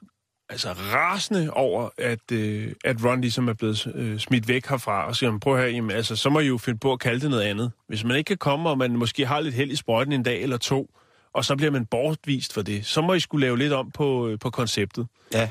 [0.49, 5.17] altså rasende over, at, øh, at Ron ligesom er blevet øh, smidt væk herfra, og
[5.17, 7.43] siger, prøv her, jamen, altså, så må I jo finde på at kalde det noget
[7.43, 7.73] andet.
[7.89, 10.43] Hvis man ikke kan komme, og man måske har lidt held i sprøjten en dag
[10.43, 10.91] eller to,
[11.33, 14.29] og så bliver man bortvist for det, så må I skulle lave lidt om på,
[14.29, 15.07] øh, på konceptet.
[15.33, 15.51] Ja.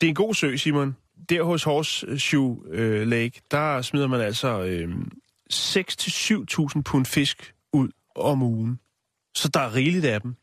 [0.00, 0.96] Det er en god sø, Simon.
[1.28, 4.96] Der hos Horseshoe øh, Lake, der smider man altså øh,
[5.52, 8.80] 6-7.000 pund fisk ud om ugen.
[9.34, 10.34] Så der er rigeligt af dem.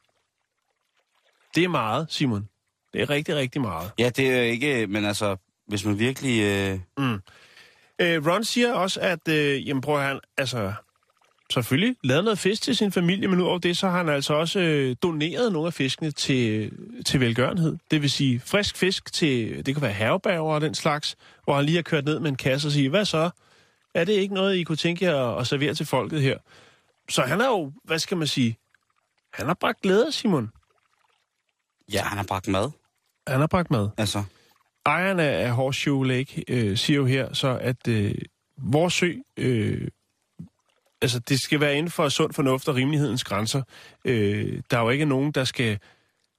[1.56, 2.50] Det er meget, Simon.
[2.94, 3.92] Det er rigtig, rigtig meget.
[4.00, 4.88] Ja, det er ikke...
[4.88, 5.36] Men altså,
[5.68, 6.42] hvis man virkelig...
[6.42, 6.80] Øh,
[8.02, 10.74] Øh, Ron siger også, at øh, jamen, prøv at han, altså,
[11.54, 14.60] selvfølgelig lavet noget fisk til sin familie, men udover det, så har han altså også
[14.60, 16.72] øh, doneret nogle af fiskene til,
[17.06, 17.78] til velgørenhed.
[17.92, 21.66] Det vil sige frisk fisk til, det kan være herrebærger og den slags, hvor han
[21.66, 23.30] lige har kørt ned med en kasse og siger, hvad så?
[23.94, 26.38] Er det ikke noget, I kunne tænke jer at, at servere til folket her?
[27.10, 28.58] Så han er jo, hvad skal man sige,
[29.34, 30.52] han har bragt glæde, Simon.
[31.94, 32.72] Ja, han har bragt mad.
[33.28, 33.90] Han har bragt mad.
[33.98, 34.24] Altså,
[34.86, 38.16] ejeren af Horseshoe Lake øh, siger jo her så, at øh,
[38.58, 39.88] vores sø, øh,
[41.02, 43.62] altså det skal være inden for sund fornuft og rimelighedens grænser.
[44.06, 45.80] Øh, der er jo ikke nogen, der skal,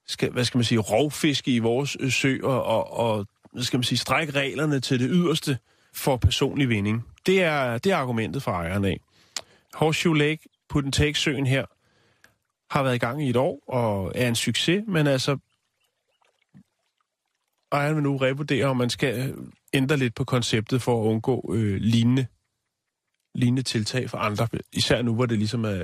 [0.07, 3.77] skal, hvad skal man sige, rovfiske i vores øh, sø og, og, og hvad skal
[3.77, 5.57] man sige, strække reglerne til det yderste
[5.93, 7.05] for personlig vinding.
[7.25, 8.99] Det er, det er argumentet fra ejeren af.
[9.73, 11.65] Horseshoe Lake, Put and Take søen her,
[12.71, 15.37] har været i gang i et år og er en succes, men altså
[17.71, 19.37] ejeren vil nu revurdere, om man skal øh,
[19.73, 22.25] ændre lidt på konceptet for at undgå øh, lignende,
[23.35, 24.47] lignende tiltag for andre.
[24.73, 25.83] Især nu, hvor det ligesom er,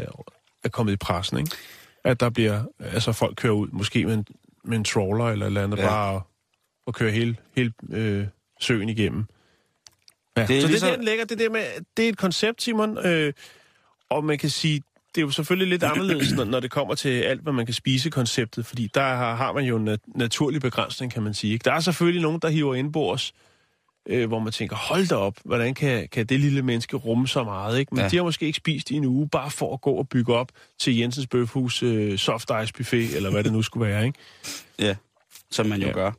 [0.63, 1.51] er kommet i pressen, ikke?
[2.03, 4.25] At der bliver, altså folk kører ud, måske med en,
[4.63, 5.87] med en trawler eller et eller andet, Ja.
[5.87, 6.21] bare og,
[6.85, 8.27] og kører hele, hele øh,
[8.61, 9.25] søen igennem.
[10.37, 10.45] Ja.
[10.45, 11.63] Det er så ligesom- det er den lækker, det der med,
[11.97, 13.33] det er et koncept, Simon, øh,
[14.09, 14.81] og man kan sige,
[15.17, 17.73] det er jo selvfølgelig lidt anderledes, når, når det kommer til alt, hvad man kan
[17.73, 21.53] spise konceptet, fordi der har, har man jo en nat- naturlig begrænsning, kan man sige.
[21.53, 21.63] Ikke?
[21.63, 23.33] Der er selvfølgelig nogen, der hiver indbords,
[24.09, 27.43] øh, hvor man tænker, hold da op, hvordan kan, kan det lille menneske rumme så
[27.43, 27.79] meget?
[27.79, 27.95] Ikke?
[27.95, 28.09] Men Ja.
[28.09, 30.51] de har måske ikke spist i en uge, bare for at gå og bygge op
[30.79, 34.05] til Jensens Bøfhus øh, soft ice buffet, eller hvad det nu skulle være.
[34.05, 34.19] Ikke?
[34.79, 34.95] Ja,
[35.51, 35.93] som man jo ja.
[35.93, 36.11] Gør.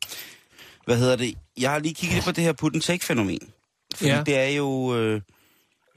[0.84, 1.34] Hvad hedder det?
[1.60, 3.38] Jeg har lige kigget på det her put and take fænomen.
[3.96, 4.10] Fordi.
[4.10, 4.22] Ja.
[4.26, 4.96] det er jo...
[4.96, 5.20] Øh,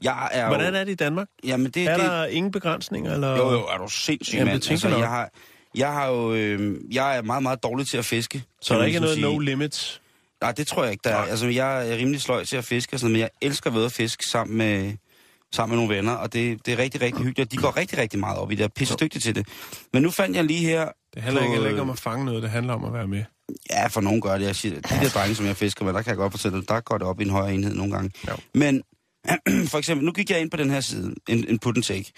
[0.02, 1.28] jeg er Hvordan jo, er det i Danmark?
[1.44, 3.14] Jamen det, Er det, der ingen begrænsninger?
[3.14, 3.36] Eller?
[3.36, 4.70] Jo, jo, er du sindssyg, Jamen, mand.
[4.70, 5.30] Altså, jeg har,
[5.74, 6.34] jeg har jo...
[6.34, 8.42] Øh, jeg er meget, meget dårlig til at fiske.
[8.62, 9.38] Så kan der ikke er ligesom noget sige.
[9.38, 10.00] no limits?
[10.42, 11.16] Nej, det tror jeg ikke, der er.
[11.22, 13.92] Altså, jeg er rimelig sløj til at fiske og sådan men jeg elsker ved at
[13.92, 14.92] fiske sammen med,
[15.54, 17.48] sammen med nogle venner, og det, det er rigtig, rigtig hyggeligt.
[17.48, 19.48] og De går rigtig, rigtig meget op i det, og er pisse dygtige til det.
[19.92, 20.88] Men nu fandt jeg lige her...
[21.14, 23.06] Det handler på, ikke, ikke øh, om at fange noget, det handler om at være
[23.06, 23.24] med.
[23.70, 24.46] Ja, for nogen gør det.
[24.46, 26.80] Jeg siger, de der drenge, som jeg fisker med, der kan jeg godt fortælle, der
[26.80, 28.10] går det op i en højere enhed nogle gange.
[28.28, 28.36] Jo.
[28.54, 28.82] Men
[29.70, 32.12] for eksempel, nu gik jeg ind på den her side, en, en put and take.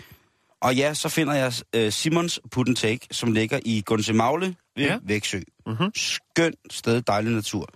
[0.61, 4.85] Og ja, så finder jeg øh, Simons put and take, som ligger i Gunse-Magle ved
[4.85, 4.99] ja.
[5.03, 5.41] Væksø.
[5.67, 5.91] Mhm.
[5.95, 7.69] Skønt sted, dejlig natur.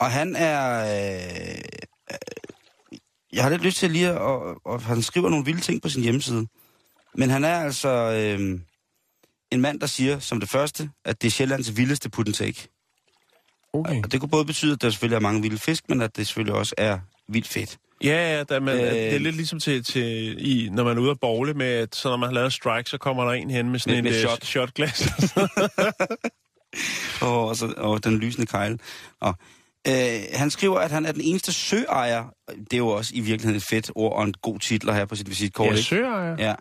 [0.00, 0.80] Og han er...
[0.80, 1.58] Øh,
[2.10, 2.18] øh,
[3.32, 4.18] jeg har lidt lyst til lige at...
[4.18, 6.46] Og, og han skriver nogle vilde ting på sin hjemmeside.
[7.14, 8.60] Men han er altså øh,
[9.50, 12.68] en mand, der siger som det første, at det er Sjællands vildeste put and take.
[13.72, 14.02] Okay.
[14.04, 16.26] Og det kunne både betyde, at der selvfølgelig er mange vilde fisk, men at det
[16.26, 16.98] selvfølgelig også er
[17.28, 17.78] vildt fedt.
[18.04, 18.82] Ja, ja, der, man, Øh.
[18.82, 21.96] det er lidt ligesom til, til i, når man er ude at bowle med, at
[21.96, 24.04] så når man har lavet strike, så kommer der en hen med sådan Med- en
[24.04, 24.44] med øh, shot.
[24.44, 25.08] shotglas.
[27.22, 28.80] Og, og, så, og den lysende kejl.
[29.20, 29.34] Og,
[29.88, 32.24] øh, han skriver, at han er den eneste søejer.
[32.48, 35.16] Det er jo også i virkeligheden et fedt ord og en god titel her på
[35.16, 35.66] sit visitkort.
[35.66, 35.82] ja, ikke?
[35.82, 36.36] søejer.
[36.38, 36.54] Ja.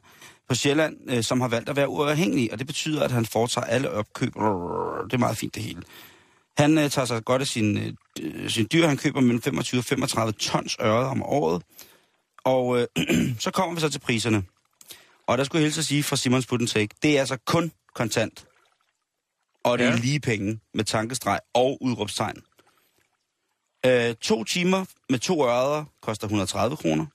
[0.49, 3.65] På Sjælland, øh, som har valgt at være uafhængig, og det betyder, at han foretager
[3.65, 4.33] alle opkøb.
[4.33, 4.39] Det
[5.13, 5.81] er meget fint det hele.
[6.57, 7.77] Han øh, tager sig godt af sin,
[8.21, 8.87] øh, sin dyr.
[8.87, 11.63] Han køber mellem 25 og 35 tons ørred om året.
[12.43, 12.87] Og øh,
[13.39, 14.43] så kommer vi så til priserne.
[15.27, 17.37] Og der skulle jeg hilse at sige fra Simons Put and Take, det er altså
[17.45, 18.45] kun kontant.
[19.63, 19.95] Og det er Ja.
[19.97, 22.41] lige penge med tankestreg og udråbstegn.
[23.85, 27.05] Øh, to timer med to ørder koster 130 kroner.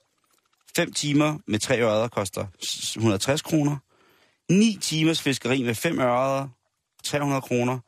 [0.75, 3.77] 5 timer med tre ørder koster s- 160 kroner.
[4.51, 6.47] 9 timers fiskeri med 5 ørder
[7.03, 7.79] 300 kroner.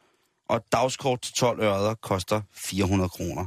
[0.50, 3.46] Og dagskort til 12 ørder koster 400 kroner.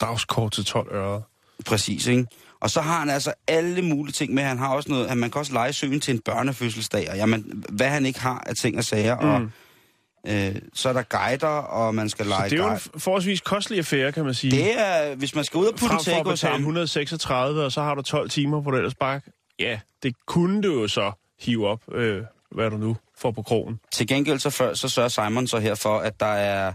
[0.00, 1.22] Dagskort til 12 øre.
[1.66, 2.26] Præcis, ikke?
[2.60, 4.42] Og så har han altså alle mulige ting med.
[4.42, 7.64] Han har også noget, at man kan også lege søen til en børnefødselsdag, og jamen,
[7.68, 9.20] hvad han ikke har af ting og sager.
[9.20, 9.28] Mm.
[9.28, 9.42] Og,
[10.34, 13.78] øh, så er der guider, og man skal lege Det er jo en forholdsvis kostelig
[13.78, 14.50] affære, kan man sige.
[14.50, 16.60] Det er, hvis man skal ud og putte Frem for at betale sammen.
[16.60, 19.20] 136, og så har du 12 timer, hvor du ellers bare...
[19.58, 23.80] Ja, det kunne du jo så hive op, øh, hvad du nu får på krogen.
[23.92, 26.72] Til gengæld så, før, så sørger Simon så her for, at der er,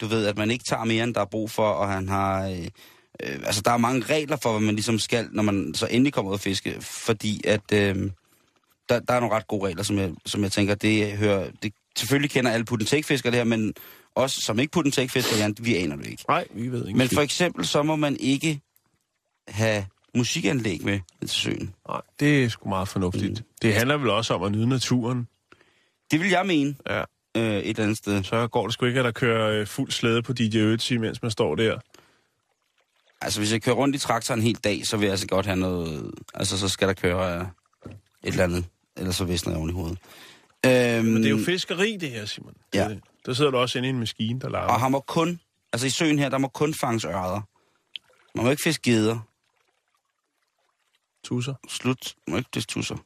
[0.00, 2.48] du ved, at man ikke tager mere, end der er brug for, og han har,
[2.48, 2.68] øh,
[3.22, 6.12] øh, altså der er mange regler for, hvad man ligesom skal, når man så endelig
[6.12, 8.10] kommer ud at fiske, fordi at, øh,
[8.88, 11.72] der, der er nogle ret gode regler, som jeg, som jeg tænker, det hører, det,
[11.96, 13.74] selvfølgelig kender alle put and take fiskere det her, men
[14.14, 16.24] os, som ikke put and take fiskere, Jan, vi aner det ikke.
[16.28, 16.98] Nej, vi ved ikke.
[16.98, 18.60] Men for eksempel, så må man ikke
[19.48, 21.74] have musikanlæg med til søen.
[21.88, 23.40] Nej, det er sgu meget fornuftigt.
[23.40, 23.46] Mm.
[23.62, 25.28] Det handler vel også om at nyde naturen.
[26.10, 26.98] Det vil jeg mene, Ja.
[27.36, 28.22] øh, et eller andet sted.
[28.24, 31.22] Så går det sgu ikke, at der kører øh, fuld slæde på DJ Ötzi, mens
[31.22, 31.78] man står der.
[33.20, 35.46] Altså, hvis jeg kører rundt i traktor en hel dag, så vil jeg altså godt
[35.46, 36.10] have noget...
[36.34, 37.46] Altså, så skal der køre øh,
[37.90, 38.64] et eller andet.
[38.96, 39.98] Ellers så visner jeg oven i hovedet.
[40.66, 42.54] Øhm, Men det er jo fiskeri, det her, Simon.
[42.74, 42.88] Ja.
[42.88, 44.72] Det- Der sidder du også inde i en maskine, der larmer.
[44.74, 45.40] Og han må kun...
[45.72, 47.40] Altså, i søen her, der må kun fanges ørder.
[48.34, 49.18] Man må ikke fiske geder.
[51.24, 51.54] Tusser.
[51.68, 52.14] Slut.
[52.26, 52.96] Man må ikke fiske tusser.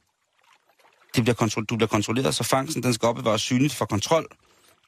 [1.15, 4.27] Det bliver kontrol- du bliver kontrolleret, så fangsten den skal opbevares synligt for kontrol,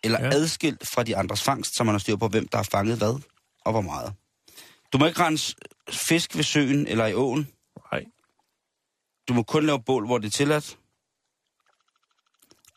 [0.04, 0.30] eller ja.
[0.30, 3.22] Adskilt fra de andres fangst, så man har styr på, hvem der har fanget hvad,
[3.66, 4.14] og hvor meget.
[4.94, 5.56] Du må ikke rense
[5.92, 7.48] fisk ved søen eller i åen.
[7.92, 8.06] Nej.
[9.28, 10.78] Du må kun lave bål, hvor det er tilladt.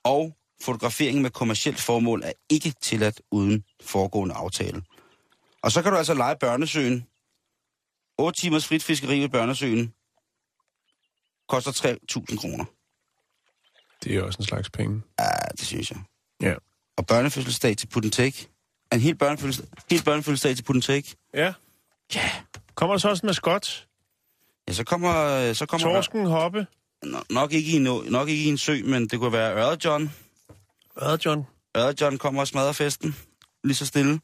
[0.04, 4.82] Og fotografering med kommercielt formål er ikke tilladt uden foregående aftale.
[5.62, 7.06] Og så kan du altså lege Børnesøen.
[8.18, 9.94] 8 timers frit fiskeri ved Børnesøen
[11.48, 11.72] koster
[12.30, 12.64] 3.000 kroner.
[14.04, 15.02] Det er også en slags penge.
[15.18, 15.24] Ja,
[15.58, 15.98] det synes jeg.
[16.42, 16.54] Ja.
[16.96, 18.48] Og børnefødselsdag til Put and Take.
[18.92, 21.14] En helt børnefødselsdag, helt børnefødselsdag til Put and Take.
[21.34, 21.52] Ja.
[22.14, 22.30] Ja.
[22.74, 23.86] Kommer der så også en maskot?
[24.68, 25.52] Ja, så kommer...
[25.52, 26.66] Så kommer Torsken, hoppe?
[27.02, 29.78] Nå- nok, ikke i en, nok ikke i en sø, men det kunne være Ørred
[29.84, 30.12] John.
[30.96, 31.46] Hvad, John?
[31.76, 33.16] Ørred John kommer og smadrer festen.
[33.64, 34.20] Lige så stille.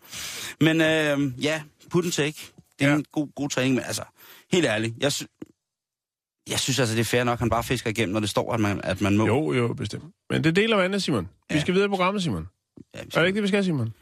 [0.60, 2.52] Men øh, ja, put and take.
[2.78, 2.92] Det er ja.
[2.92, 2.98] Ja.
[2.98, 4.02] en god, god træning, men altså,
[4.52, 4.94] helt ærligt.
[5.00, 5.22] Jeg sy-
[6.50, 8.52] Jeg synes altså, det er fair nok, at han bare fisker igennem, når det står,
[8.52, 9.26] at man, at man må.
[9.26, 10.04] Jo, jo, bestemt.
[10.30, 11.28] Men det deler vandet, Simon.
[11.50, 11.54] Ja.
[11.54, 12.48] Vi skal videre i programmet, Simon.
[12.76, 13.86] Ja, vi Er det skal, ikke det, vi skal, Simon?
[13.86, 13.92] vi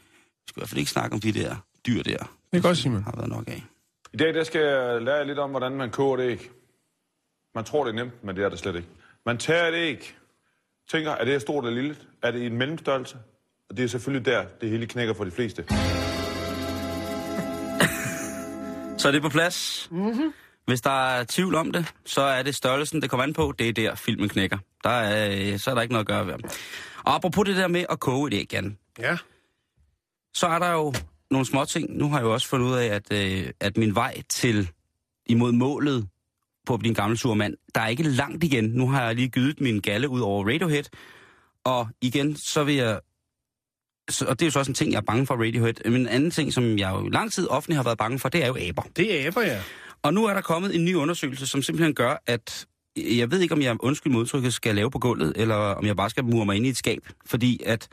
[0.47, 1.55] skal i hvert fald ikke snakke om de der
[1.87, 2.17] dyr der.
[2.51, 3.03] Det er godt, Simon.
[3.03, 3.63] Har været nok af.
[4.13, 6.49] I dag der skal jeg lære jer lidt om, hvordan man koger et æg.
[7.55, 8.87] Man tror, det er nemt, men det er det slet ikke.
[9.25, 10.15] Man tager et æg,
[10.91, 11.95] tænker, er det her stort eller lille?
[12.23, 13.17] Er det i en mellemstørrelse?
[13.69, 15.65] Og det er selvfølgelig der, det hele knækker for de fleste.
[18.97, 19.87] Så er det på plads.
[19.91, 20.33] Mm-hmm.
[20.65, 23.53] Hvis der er tvivl om det, så er det størrelsen, det kommer an på.
[23.59, 24.57] Det er der, filmen knækker.
[24.83, 26.33] Der er, øh, så er der ikke noget at gøre ved.
[27.03, 29.17] Og apropos det der med at koge et æg, Jan, Ja.
[30.33, 30.93] så er der jo
[31.31, 31.97] nogle små ting.
[31.97, 34.69] Nu har jeg jo også fundet ud af, at, øh, at min vej til
[35.25, 36.07] imod målet
[36.65, 38.63] på at blive en gammel surmand, der er ikke langt igen.
[38.63, 40.83] Nu har jeg lige gydet min galle ud over Radiohead.
[41.63, 42.99] Og igen, så vil jeg...
[44.09, 45.73] Så, og det er jo så også en ting, jeg er bange for Radiohead.
[45.85, 48.29] Men en anden ting, som jeg jo i lang tid offentligt har været bange for,
[48.29, 48.81] det er jo aber.
[48.95, 49.61] Det er aber, ja.
[50.05, 53.39] Og nu er der kommet en ny undersøgelse, som simpelthen gør, at øh, jeg ved
[53.39, 56.45] ikke, om jeg, undskyld modtrykket, skal lave på gulvet, eller om jeg bare skal mure
[56.45, 57.07] mig ind i et skab.
[57.25, 57.89] Fordi at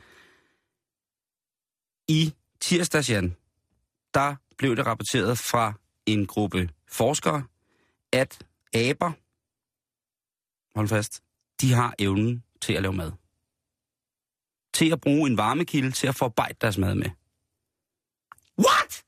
[2.08, 3.36] i tirsdags, Jan,
[4.14, 5.72] der blev det rapporteret fra
[6.06, 7.44] en gruppe forskere,
[8.12, 9.12] at aber,
[10.78, 11.22] hold fast,
[11.60, 13.12] de har evnen til at lave mad.
[14.74, 17.10] Til at bruge en varmekilde til at forarbejde deres mad med.
[18.58, 19.04] What?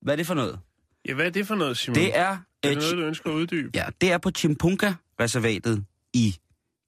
[0.00, 0.67] Hvad er det for noget?
[1.08, 1.94] Ja, hvad er det for noget, Simon?
[1.94, 3.70] Det er, er det noget, du ønsker at uddybe?
[3.74, 6.36] ja, det er på Chimpunka-reservatet i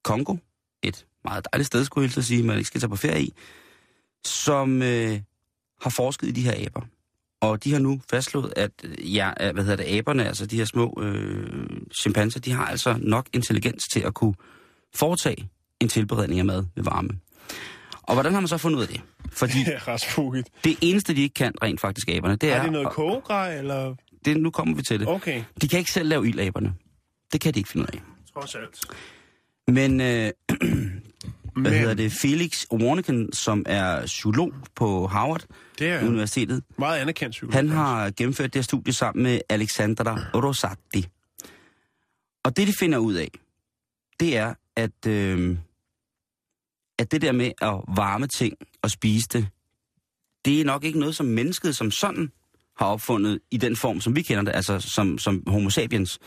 [0.04, 0.37] Kongo.
[0.83, 3.22] Et meget dejligt sted, skulle jeg hilse at sige, man ikke skal tage på ferie
[3.22, 3.33] i.
[4.24, 5.20] Som øh,
[5.80, 6.87] har forsket i de her aber.
[7.40, 10.64] Og de har nu fastslået, at øh, ja, hvad hedder det, aberne, altså de her
[10.64, 14.35] små øh, chimpanser, de har altså nok intelligens til at kunne
[14.94, 15.48] foretage
[15.80, 17.11] en tilberedning af mad ved varme.
[18.02, 19.00] Og hvordan har man så fundet ud af det?
[19.33, 20.46] Fordi Ja, Raspuget.
[20.64, 22.56] det eneste, de ikke kan rent faktisk, aberne, det er...
[22.56, 23.94] Er det noget og- kogegrej, eller...
[24.24, 25.09] det, nu kommer vi til det.
[25.09, 26.74] Okay, De kan ikke selv lave ildaberne.
[27.33, 28.02] Det kan de ikke finde ud af.
[28.35, 28.80] trods alt.
[29.68, 30.30] Men, øh,
[31.54, 35.44] Men hvad hedder det, Felix Warneken, som er psykolog på Harvard
[35.78, 37.54] det er Universitetet, meget anerkendt psykolog.
[37.54, 41.09] han har gennemført det her studie sammen med Alexandra Rosati.
[42.42, 43.28] Og det, de finder ud af,
[44.20, 45.56] det er, at, øh,
[46.98, 49.48] at det der med at varme ting og spise det,
[50.44, 52.33] det er nok ikke noget, som mennesket som sådan
[52.81, 56.19] har opfundet i den form, som vi kender det, altså som, som homo sapiens.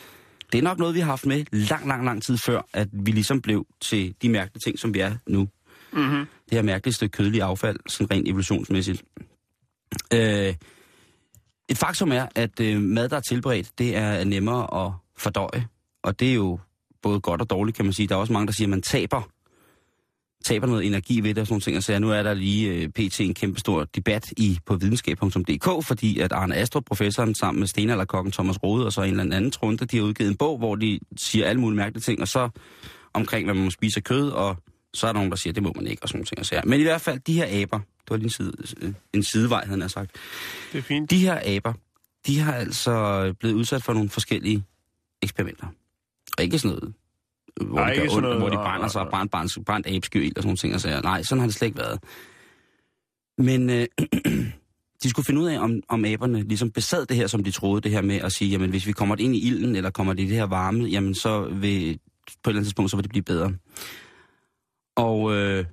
[0.52, 3.12] Det er nok noget, vi har haft med lang, lang, lang tid før, at vi
[3.12, 5.48] ligesom blev til de mærkelige ting, som vi er nu.
[5.94, 6.26] Mm-hmm.
[6.50, 9.04] Det her mærkelige stykke kødelige affald, sådan rent evolutionsmæssigt.
[10.14, 10.54] Øh,
[11.70, 15.68] et faktum er, at øh, mad, der er tilberedt, det er nemmere at fordøje.
[16.04, 16.60] Og det er jo
[17.02, 18.08] både godt og dårligt, kan man sige.
[18.08, 19.30] Der er også mange, der siger, at man taber,
[20.44, 21.78] taber noget energi ved det og sådan nogle ting.
[21.78, 23.20] Og så nu er der lige øh, pt.
[23.20, 28.32] en kæmpe stor debat i på videnskab.dk, fordi at Arne Astrup, professoren, sammen med stenalderkokken
[28.32, 31.00] Thomas Rode og så en eller anden trunde, de har udgivet en bog, hvor de
[31.18, 32.50] siger alle mulige mærkelige ting, og så
[33.14, 34.58] omkring, hvad man må spise af kød, og
[34.94, 36.40] så er der nogen, der siger, det må man ikke, og sådan nogle ting.
[36.40, 36.62] Og sager.
[36.66, 39.66] Men i hvert fald, de her aber, det var lige en, side, øh, en sidevej,
[39.66, 40.12] havde sagt.
[40.72, 41.10] Det er fint.
[41.10, 41.74] De her aber,
[42.28, 44.64] de har altså blevet udsat for nogle forskellige
[45.22, 45.68] eksperimenter.
[46.38, 46.94] Og ikke sådan noget,
[47.62, 50.44] hvor, Nej, ikke gør noget, hvor de brænder sig og- brænder, brænder, brænder abeskyld og
[50.44, 50.74] sådan nogle ting.
[50.74, 51.02] Og sager.
[51.02, 52.00] Nej, sådan har det slet ikke været.
[53.38, 53.88] Men øh,
[55.04, 57.82] de skulle finde ud af, om, om aberne ligesom besad det her, som de troede,
[57.82, 60.24] det her med at sige, jamen hvis vi kommer ind i ilden, eller kommer det
[60.24, 62.00] i det her varme, jamen så vil,
[62.44, 63.54] på et eller andet tidspunkt, så vil det blive bedre.
[64.96, 65.66] Og øh,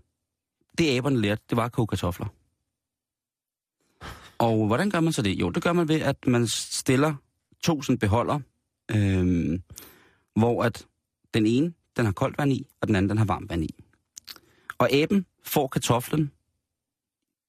[0.78, 2.26] det aberne lærte, det var at koge kartofler.
[4.38, 5.30] Og hvordan gør man så det?
[5.40, 7.14] Jo, det gør man ved, at man stiller
[7.64, 8.40] to sådan beholder,
[8.90, 9.58] øh,
[10.36, 10.86] hvor at
[11.34, 13.74] den ene, den har koldt vand i, og den anden, den har varmt vand i.
[14.78, 16.30] Og aben får kartoflen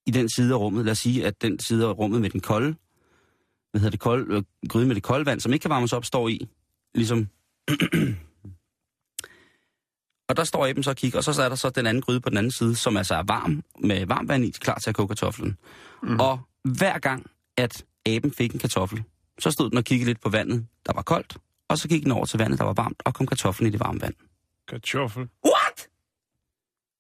[0.06, 0.86] i den side af rummet.
[0.86, 2.76] Lad os sige, at den side af rummet med den kolde,
[3.72, 6.06] hvad hedder det, kold, øh, gryde med det kolde vand, som ikke kan varmes op,
[6.06, 6.48] står i.
[6.96, 7.28] Ligesom...
[10.30, 12.22] og der står aben så og kigger, og så er der så den anden gryde
[12.22, 14.96] på den anden side, som altså er varm, med varmt vand i, klar til at
[14.96, 15.58] koge kartoflen.
[16.04, 16.20] Mm.
[16.20, 17.26] Og hver gang,
[17.58, 19.04] at aben fik en kartoffel,
[19.40, 21.38] så stod den og kiggede lidt på vandet, der var koldt,
[21.72, 23.80] og så gik den over til vandet, der var varmt, og kom kartoflen i det
[23.80, 24.14] varme vand.
[24.68, 25.30] Kartoffel.
[25.46, 25.90] What?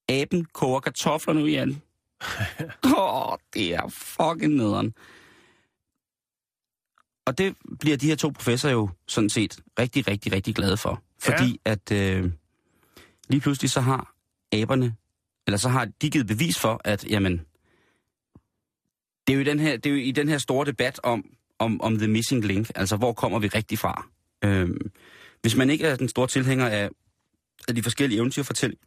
[0.09, 1.81] Aben koger kartofler nu igen.
[2.97, 4.93] Åh, oh, det er fucking nederen.
[7.25, 11.03] Og det bliver de her to professorer jo sådan set rigtig, rigtig, rigtig glade for.
[11.19, 11.71] Fordi ja.
[11.71, 12.31] at øh,
[13.29, 14.15] lige pludselig så har
[14.51, 14.95] aberne,
[15.47, 17.41] eller så har de givet bevis for, at jamen,
[19.27, 21.25] det er jo i den her, det er jo i den her store debat om,
[21.59, 24.07] om, om the missing link, altså hvor kommer vi rigtig fra.
[24.43, 24.91] Øhm,
[25.41, 26.89] hvis man ikke er den store tilhænger af,
[27.67, 28.85] af de forskellige eventyrfortællinger,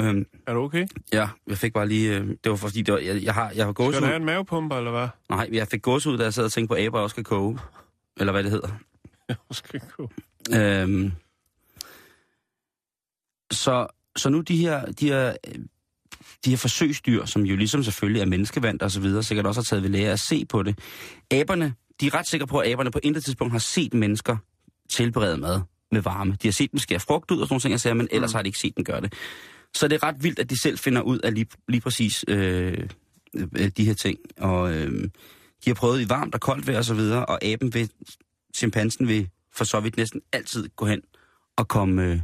[0.00, 0.86] øhm, Er du okay?
[1.12, 2.18] Ja, jeg fik bare lige...
[2.18, 4.16] øh, Det var fordi, det var, jeg, jeg har, jeg har Skal du have gåsehud.
[4.16, 5.08] en mavepumpe, eller hvad?
[5.30, 7.58] Nej, jeg fik gåsehud, da jeg sad og tænkte på, at aber også skal koge.
[8.16, 8.68] Eller hvad det hedder.
[9.28, 10.10] Jeg skal gå.
[10.54, 11.12] Øhm,
[13.52, 15.36] så, så nu de her, de her,
[16.44, 19.64] de her forsøgsdyr, som jo ligesom selvfølgelig er menneskevandt og så videre, sikkert også har
[19.64, 20.78] taget ved lære at se på det.
[21.30, 24.36] Aberne, de er ret sikre på, at aberne på intet tidspunkt har set mennesker
[24.90, 25.60] tilberede mad
[25.92, 26.36] med varme.
[26.42, 28.48] De har set dem skære frugt ud og sådan nogle ting, men ellers har de
[28.48, 29.12] ikke set dem gøre det.
[29.74, 32.88] Så det er ret vildt, at de selv finder ud af lige, lige præcis øh,
[33.34, 34.18] øh, de her ting.
[34.38, 35.04] Og øh,
[35.64, 37.90] de har prøvet i varmt og koldt vejr og så videre, og aben vil,
[38.54, 41.02] chimpansen vil for så vidt næsten altid gå hen
[41.56, 42.20] og komme øh,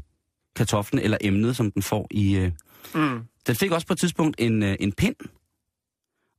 [0.57, 2.37] kartoflen eller emnet, som den får i...
[2.37, 2.53] Øh.
[2.95, 3.21] Mm.
[3.47, 5.17] Den fik også på et tidspunkt en, øh, en pind,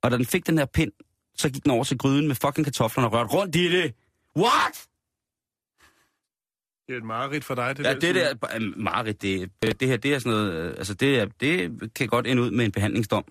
[0.02, 0.92] og da den fik den her pind,
[1.38, 3.94] så gik den over til gryden med fucking kartoflerne og rørte rundt i det.
[4.36, 4.86] What?
[6.86, 7.98] Det er et mareridt for dig, det Ja, der.
[8.00, 11.70] det der, øh, Marit, det, det her, det er sådan noget, øh, altså det, det
[11.94, 13.24] kan godt ende ud med en behandlingsdom.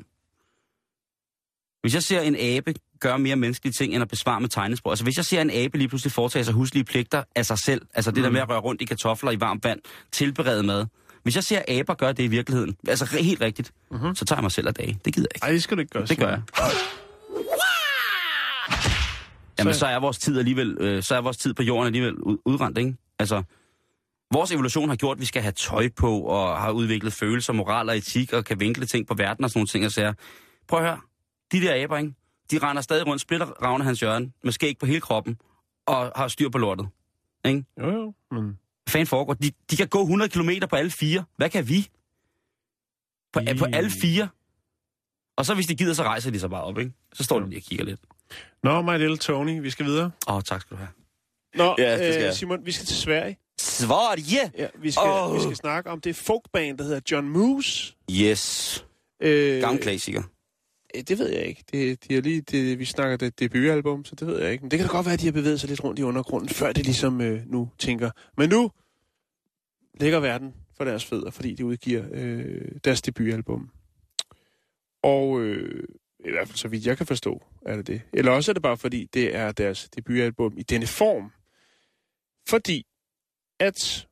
[1.81, 5.03] Hvis jeg ser en abe gøre mere menneskelige ting, end at besvare med tegnesprog, altså
[5.03, 8.11] hvis jeg ser en abe lige pludselig foretage sig huslige pligter af sig selv, altså
[8.11, 8.23] det mm.
[8.23, 9.79] der med at røre rundt i kartofler i varmt vand,
[10.11, 10.85] tilberede mad,
[11.23, 14.15] hvis jeg ser aber gøre det i virkeligheden, altså helt rigtigt, mm-hmm.
[14.15, 14.99] så tager jeg mig selv af dage.
[15.05, 15.45] Det gider jeg ikke.
[15.45, 16.41] Ej, det skal du ikke gøre, Det gør jeg.
[19.59, 22.37] Jamen, Så- er vores tid alligevel, øh, så er vores tid på jorden alligevel ud,
[22.45, 22.95] udrendt, ikke?
[23.21, 23.43] Altså,
[24.33, 27.89] vores evolution har gjort, at vi skal have tøj på, og har udviklet følelser, moral
[27.89, 30.13] og etik, og kan vinkle ting på verden og sådan nogle ting, og siger,
[30.67, 30.99] prøv at høre,
[31.51, 32.13] de der aber, ikke?
[32.51, 35.37] De render stadig rundt, splitter ravne hans hjørne, med skæg på hele kroppen,
[35.87, 36.87] og har styr på lortet.
[37.45, 37.65] Ikke?
[37.79, 38.43] Jo, jo, men...
[38.45, 39.33] Hvad fanden foregår?
[39.33, 41.23] De, de kan gå 100 km på alle fire.
[41.37, 41.89] Hvad kan vi?
[43.33, 44.29] På, I- på alle fire.
[45.37, 46.91] Og så hvis de gider, så rejser de sig bare op, ikke?
[47.13, 47.99] Så står de lige og kigger lidt.
[48.63, 50.11] Nå, my little Tony, vi skal videre.
[50.27, 50.89] Åh, oh, tak skal du have.
[51.55, 52.33] Nå, Ja, det skal øh.
[52.33, 53.37] Simon, vi skal til Sverige.
[53.59, 54.51] Sverige!
[54.57, 55.35] Ja, vi skal, Åh.
[55.35, 57.93] vi skal snakke om det folkband, der hedder John Moose.
[58.11, 58.85] Yes.
[59.21, 60.23] Øh, Gammel klassiker.
[60.95, 61.63] øh, det ved jeg ikke.
[61.71, 64.61] Det, de er lige, det, vi snakker det debutalbum, så det ved jeg ikke.
[64.61, 66.49] Men det kan da godt være, at de har bevæget sig lidt rundt i undergrunden,
[66.49, 68.11] før det ligesom øh, nu tænker.
[68.37, 68.71] Men nu
[69.99, 73.69] ligger verden for deres fødder, fordi de udgiver øh, deres debutalbum.
[75.03, 75.83] Og øh,
[76.25, 78.01] i hvert fald så vidt jeg kan forstå, er det det.
[78.13, 81.31] Eller også er det bare fordi, det er deres debutalbum i denne form.
[82.49, 82.85] Fordi
[83.59, 84.07] at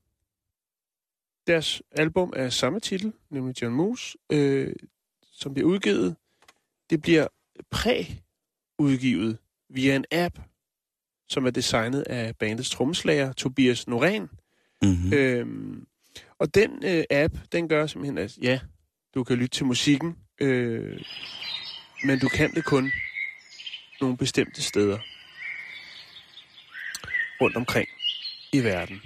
[1.48, 4.76] deres album er samme titel, nemlig John Moose, øh,
[5.32, 6.16] som bliver udgivet.
[6.90, 7.28] Det bliver
[7.72, 9.38] præ-udgivet
[9.70, 10.40] via en app,
[11.30, 14.28] som er designet af bandets trommeslager Tobias Norén.
[14.82, 15.14] Mm-hmm.
[15.14, 15.88] Øhm,
[16.40, 18.60] og den øh, app, den gør simpelthen, at ja,
[19.14, 21.02] du kan lytte til musikken, øh,
[22.04, 22.92] men du kan det kun
[24.02, 25.00] nogle bestemte steder
[27.42, 27.90] rundt omkring
[28.52, 29.02] i verden.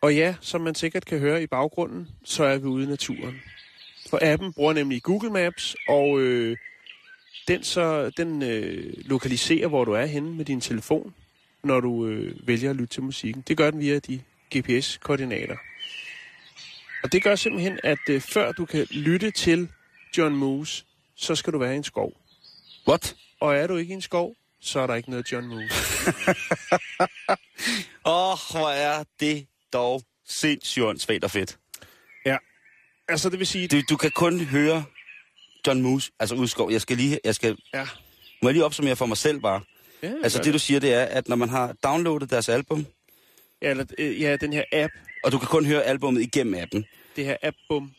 [0.00, 3.42] Og ja, som man sikkert kan høre i baggrunden, så er vi ude i naturen.
[4.10, 6.56] For appen bruger nemlig Google Maps, og øh,
[7.48, 11.14] den, så, den øh, lokaliserer, hvor du er henne med din telefon,
[11.64, 13.44] når du øh, vælger at lytte til musikken.
[13.48, 14.20] Det gør den via de
[14.56, 15.56] GPS-koordinater.
[17.02, 19.68] Og det gør simpelthen, at øh, før du kan lytte til
[20.18, 20.84] John Moose,
[21.16, 22.12] så skal du være i en skov.
[22.88, 23.16] What?
[23.40, 25.74] Og er du ikke i en skov, så er der ikke noget John Moose.
[28.06, 31.58] Åh, oh, hvor er det dog sindssygt åndssvagt og fedt.
[33.08, 33.68] Altså, det vil sige...
[33.68, 34.84] Du, du kan kun høre
[35.66, 36.70] John Moose, altså udskov.
[36.72, 37.86] Jeg skal lige, jeg skal, Ja.
[38.42, 39.60] må jeg lige opsummere for mig selv bare.
[40.02, 42.86] ja Altså det du siger, det er, at når man har downloadet deres album,
[43.62, 44.92] Ja, eller, øh, ja, den her app.
[45.24, 46.84] og du kan kun høre albummet igennem appen,
[47.16, 47.92] Det her app-bum.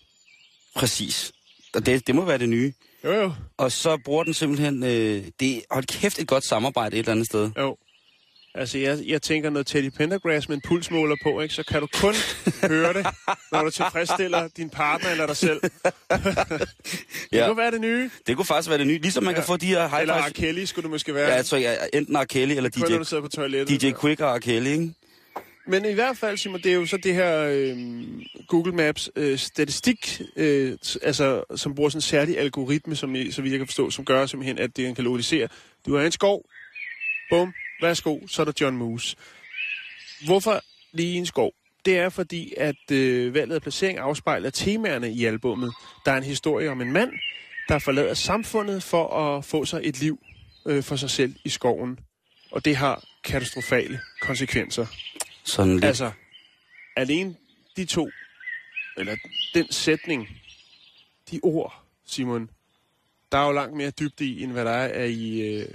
[0.76, 1.32] præcis.
[1.74, 2.74] Og det, det må være det nye.
[3.04, 3.34] Jo, jo.
[3.58, 7.26] Og så bruger den simpelthen, øh, det hold kæft et godt samarbejde et eller andet
[7.26, 7.52] sted.
[7.58, 7.78] Jo.
[8.56, 11.54] Altså, jeg, jeg tænker noget Teddy Pendergrass med en pulsmåler på, ikke?
[11.56, 12.14] Så kan du kun
[12.72, 13.08] høre det,
[13.52, 15.62] når du tilfredsstiller din partner eller dig selv.
[16.12, 16.70] det
[17.32, 17.48] Ja.
[17.48, 18.10] kunne være det nye.
[18.28, 19.00] Det kunne faktisk være det nye.
[19.00, 19.40] Ligesom man ja.
[19.40, 20.30] kan få de her high Eller R.
[20.30, 21.34] Kelly skulle det måske være.
[21.36, 22.24] Ja, tror, jeg, enten R.
[22.24, 23.82] Kelly eller Kun når DJ, på toilettet.
[23.82, 24.40] DJ Quick og R.
[24.40, 24.94] Kelly, ikke?
[25.70, 27.78] Men i hvert fald, Simon, det er jo så det her øh,
[28.48, 33.52] Google Maps øh, statistik, øh, altså, som bruger sådan en særlig algoritme, som så vidt
[33.52, 35.48] jeg kan forstå, som gør simpelthen, at det kan lokalisere.
[35.86, 36.46] Du er i en skov,
[37.30, 39.18] bum, værsgo, så er der John Moose.
[40.26, 41.54] Hvorfor lige i en skov?
[41.86, 45.74] Det er fordi, at øh, valget af placering afspejler temaerne i albummet.
[46.06, 47.12] Der er en historie om en mand,
[47.70, 50.20] der forlader samfundet for at få sig et liv
[50.66, 52.00] øh, for sig selv i skoven.
[52.52, 54.86] Og det har katastrofale konsekvenser.
[55.44, 55.86] Sådan lidt.
[55.86, 56.12] Altså,
[56.96, 57.36] alene
[57.78, 58.10] de to,
[58.98, 59.16] eller
[59.54, 60.30] den sætning,
[61.32, 62.50] de ord, Simon,
[63.32, 65.66] der er jo langt mere dybde i, end hvad der er i øh,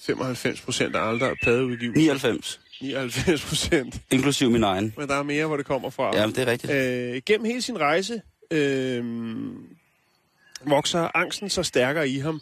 [0.00, 2.00] 95 procent af andre pladeudgivelser.
[2.00, 4.00] 99, 99 procent.
[4.10, 4.94] inklusiv min egen.
[4.96, 6.16] Men der er mere, hvor det kommer fra.
[6.16, 6.72] Ja, det er rigtigt.
[6.72, 9.04] Øh, gennem hele sin rejse øh,
[10.64, 12.40] vokser angsten så stærkere i ham.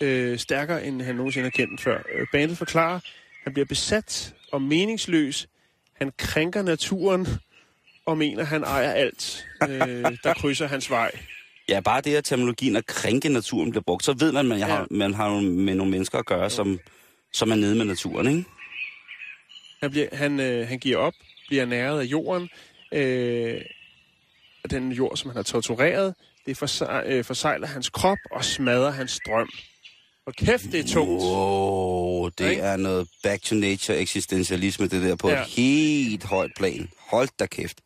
[0.00, 1.98] Øh, stærkere, end han nogensinde har kendt den før.
[2.14, 3.00] Øh, bandet forklarer,
[3.44, 5.48] han bliver besat og meningsløs
[5.94, 7.26] han krænker naturen
[8.06, 9.68] og mener, han ejer alt, øh,
[10.24, 11.10] der krydser hans vej.
[11.68, 14.58] Ja, bare det, at terminologien at krænke naturen bliver brugt, så ved man, at man,
[14.58, 14.66] Ja.
[14.66, 16.78] har, man har med nogle mennesker at gøre, som,
[17.32, 18.44] som er nede med naturen, ikke?
[19.82, 21.12] Han, bliver, han, øh, han giver op,
[21.48, 22.48] bliver næret af jorden.
[22.92, 23.60] Øh,
[24.64, 26.14] og den jord, som han har tortureret,
[26.46, 29.50] det forse- øh, forsejler hans krop og smadrer hans drøm.
[30.26, 31.22] Og kæft, det er tungt.
[31.24, 32.62] Wow, det Ikke?
[32.62, 35.40] er noget back to nature eksistentialisme, det der på Ja.
[35.42, 36.88] et helt højt plan.
[37.10, 37.80] Hold da kæft.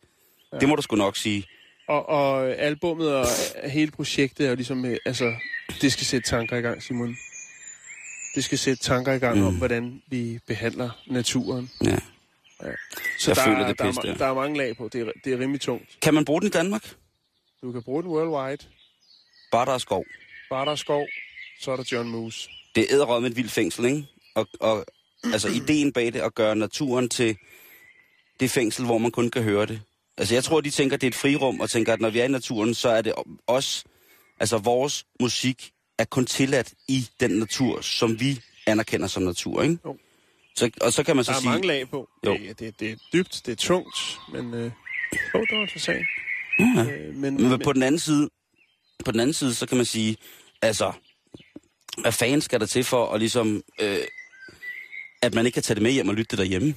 [0.59, 1.43] Det må du sgu nok sige.
[1.89, 3.25] Og, og albummet og
[3.65, 5.33] hele projektet er jo ligesom, øh, altså,
[5.81, 7.17] det skal sætte tanker i gang, Simon.
[8.35, 9.45] Det skal sætte tanker i gang mm.
[9.45, 11.69] om, hvordan vi behandler naturen.
[11.83, 11.97] Ja.
[13.19, 14.13] Så Jeg der, føler er, det der, er, pisse, ma- ja.
[14.13, 14.89] der er mange lag på.
[14.93, 15.97] Det er, det er rimelig tungt.
[16.01, 16.95] Kan man bruge den i Danmark?
[17.61, 18.69] Du kan bruge den worldwide.
[19.51, 20.05] Bare der er skov.
[20.49, 21.07] Bare der er skov,
[21.59, 22.49] så er der John Moose.
[22.75, 24.07] Det er æderrød med et vildt fængsel, ikke?
[24.35, 24.85] Og, og
[25.23, 27.37] altså ideen bag det at gøre naturen til
[28.39, 29.81] det fængsel, hvor man kun kan høre det.
[30.19, 32.25] Altså jeg tror, de tænker, det er et frirum, og tænker, at når vi er
[32.25, 33.13] i naturen, så er det
[33.47, 33.83] os,
[34.39, 39.77] altså vores musik er kun tilladt i den natur, som vi anerkender som natur, ikke?
[39.85, 39.97] Jo.
[40.55, 41.49] Så, og så kan man så Der er sige...
[41.49, 42.09] mange lag på.
[42.25, 42.33] Jo.
[42.33, 44.53] Det, det, det er dybt, det er tungt, men...
[44.53, 44.71] Øh,
[45.33, 46.05] oh, det var interessant.
[46.59, 46.83] Ja.
[46.83, 48.29] Øh, men, Men på den anden side,
[49.05, 50.17] på den anden side, så kan man sige,
[50.61, 50.91] altså,
[51.97, 53.97] hvad fanden skal der til for at ligesom, øh,
[55.21, 56.75] at man ikke kan tage det med hjem og lytte det derhjemme?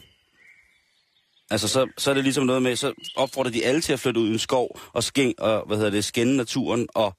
[1.53, 4.21] Altså, så, så er det ligesom noget med, så opfordrer de alle til at flytte
[4.21, 7.17] ud i en skov og, skæng, og hvad hedder det, skænde naturen og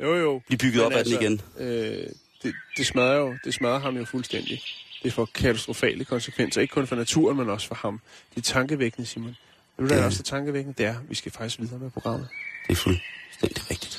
[0.00, 0.40] jo, jo.
[0.46, 1.40] blive bygget op af den igen.
[1.58, 2.06] Øh,
[2.42, 4.62] det, det, smadrer jo, det smadrer ham jo fuldstændig.
[5.02, 8.00] Det får katastrofale konsekvenser, ikke kun for naturen, men også for ham.
[8.34, 9.28] Det er tankevækkende, Simon.
[9.28, 9.36] Ved
[9.78, 10.02] du, hvad der Ja.
[10.02, 10.78] er også er tankevækkende?
[10.78, 12.28] Det er, vi skal faktisk videre med programmet.
[12.68, 13.98] Det er fuldstændig rigtigt.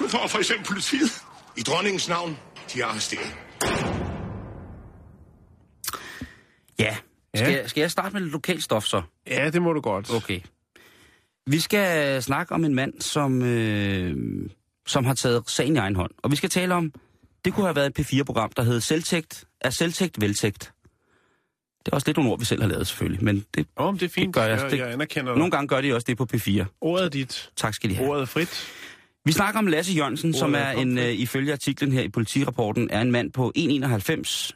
[0.00, 1.10] Nu får for eksempel politiet.
[1.56, 2.38] I dronningens navn,
[2.74, 3.34] de er arresteret.
[6.80, 6.96] Ja.
[7.36, 7.60] Skal, Ja.
[7.60, 9.02] jeg, skal jeg starte med lidt lokalt stof så?
[9.26, 10.14] Ja, det må du godt.
[10.14, 10.40] Okay.
[11.46, 14.16] Vi skal snakke om en mand, som, øh,
[14.86, 16.10] som har taget sagen i egen hånd.
[16.22, 16.92] Og vi skal tale om,
[17.44, 20.72] det kunne have været et P4-program, der hed Selvtægt, er selvtægt veltægt.
[21.86, 23.94] Det er også lidt nogle ord, vi selv har lavet selvfølgelig, men det, Åh, oh,
[23.94, 24.26] det er fint.
[24.26, 24.58] Det gør jeg.
[24.62, 25.38] jeg, Det- jeg anerkender dig.
[25.38, 26.64] nogle gange gør de også det på P4.
[26.80, 27.50] Ordet er dit.
[27.56, 28.08] Tak skal de have.
[28.10, 28.66] Ordet er frit.
[29.24, 32.08] Vi snakker om Lasse Jørgensen, som Ordet er er en, øh, ifølge artiklen her i
[32.08, 34.50] politirapporten, er en mand på 1,91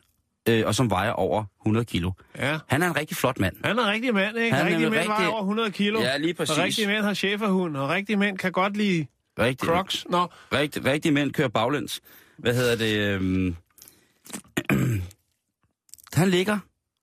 [0.49, 2.11] øh, og som vejer over 100 kilo.
[2.39, 2.59] Ja.
[2.69, 3.57] Han er en rigtig flot mand.
[3.65, 4.57] Han er en rigtig mand, ikke?
[4.57, 6.01] Han rigtig en mænd rigtig- vejer over 100 kilo.
[6.01, 6.59] Ja, lige præcis.
[6.59, 9.07] Og rigtige mænd har cheferhund, og rigtige mænd kan godt lide
[9.39, 10.07] Rigtig, crocs.
[10.11, 12.01] Nå, Rigtig, rigtig mænd kører baglæns.
[12.39, 12.99] Hvad hedder det?
[12.99, 13.57] Øhm...
[16.21, 16.59] han ligger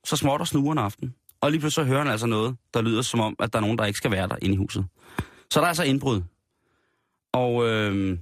[0.06, 1.16] så småt og snuger en aften.
[1.42, 3.62] Og lige pludselig så hører han altså noget, der lyder som om, at der er
[3.62, 4.86] nogen, der ikke skal være der inde i huset.
[5.52, 6.22] Så der er altså indbrud.
[7.34, 8.20] Og øhm...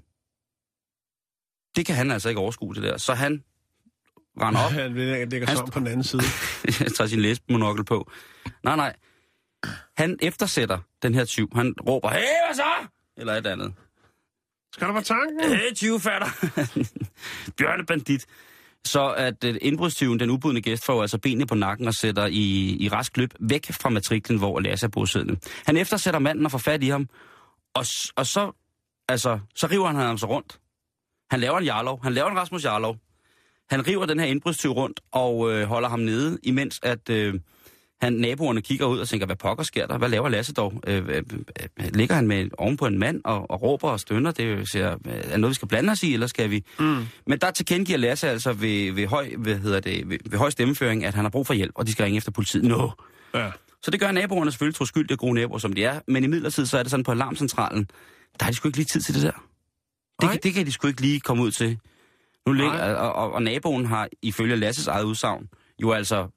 [1.75, 2.97] det kan han altså ikke overskue, det der.
[2.97, 3.43] Så han
[4.41, 4.93] render op, han
[5.29, 6.21] ligger Han- sådan på den anden side.
[6.97, 8.11] tager sin læsmonokkel på.
[8.63, 8.95] Nej, nej.
[9.97, 11.49] Han eftersætter den her tyv.
[11.55, 12.87] Han råber, hey, hvad så?
[13.17, 13.73] Eller et andet.
[14.73, 15.39] Skal du på tanken?
[15.43, 16.27] Hey, tyvefatter!
[17.57, 18.25] Bjørnebandit.
[18.85, 22.77] Så at øh, indbrudstyven, den ubudne gæst, får altså benene på nakken og sætter i,
[22.79, 25.39] i rask løb væk fra matriklen, hvor Lasse er bosiddende.
[25.65, 27.09] Han eftersætter manden og får fat i ham,
[27.73, 27.85] og,
[28.15, 28.51] og så,
[29.07, 30.59] altså, så river han ham så rundt.
[31.31, 32.03] Han laver en Jarlov.
[32.03, 32.97] Han laver en Rasmus Jarlov.
[33.69, 37.33] Han river den her indbrudstyv rundt og øh, holder ham nede, imens at øh,
[38.01, 39.97] han, naboerne kigger ud og tænker, hvad pokker sker der?
[39.97, 40.81] Hvad laver Lasse dog?
[40.87, 41.23] Øh, øh,
[41.79, 44.31] øh, ligger han med oven på en mand og, og råber og stønner?
[44.31, 46.63] Det er øh, er noget, vi skal blande os i, eller skal vi?
[46.79, 47.05] Mm.
[47.27, 51.05] Men der tilkendegiver Lasse altså ved, ved, høj, hvad hedder det, ved, ved høj stemmeføring,
[51.05, 52.63] at han har brug for hjælp, og de skal ringe efter politiet.
[52.63, 52.77] Nå!
[52.77, 52.89] No.
[53.39, 53.51] Ja.
[53.83, 55.99] Så det gør naboerne selvfølgelig tro skyld, det er gode naboer, som de er.
[56.07, 57.87] Men i midlertid, så er det sådan på alarmcentralen,
[58.39, 59.31] der har de sgu ikke lige tid til det der.
[60.21, 61.77] Det, kan- det kan de sgu ikke lige komme ud til.
[62.49, 65.47] Nu ligger, og, og, og, naboen har ifølge Lasses eget udsagn
[65.81, 66.27] jo altså,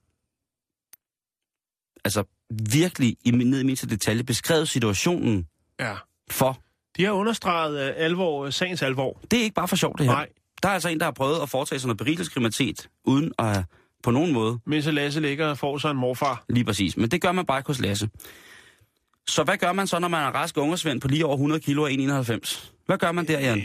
[2.04, 2.24] altså
[2.72, 5.46] virkelig i ned i mindste detalje beskrevet situationen
[5.80, 5.94] ja.
[6.30, 6.58] for.
[6.96, 9.20] De har understreget uh, alvor, uh, sagens alvor.
[9.30, 10.12] Det er ikke bare for sjovt, det her.
[10.12, 10.28] Nej.
[10.62, 13.64] Der er altså en, der har prøvet at foretage sig noget berigelseskriminalitet, uden at
[14.02, 16.44] på nogen måde Mens Lasse ligger og får sig en morfar.
[16.48, 16.96] Lige præcis.
[16.96, 18.08] Men det gør man bare ikke hos Lasse.
[19.28, 21.82] Så hvad gør man så, når man er rask ungersvend på lige over 100 kilo
[21.82, 22.72] og 91?
[22.86, 23.62] Hvad gør man der, Jan?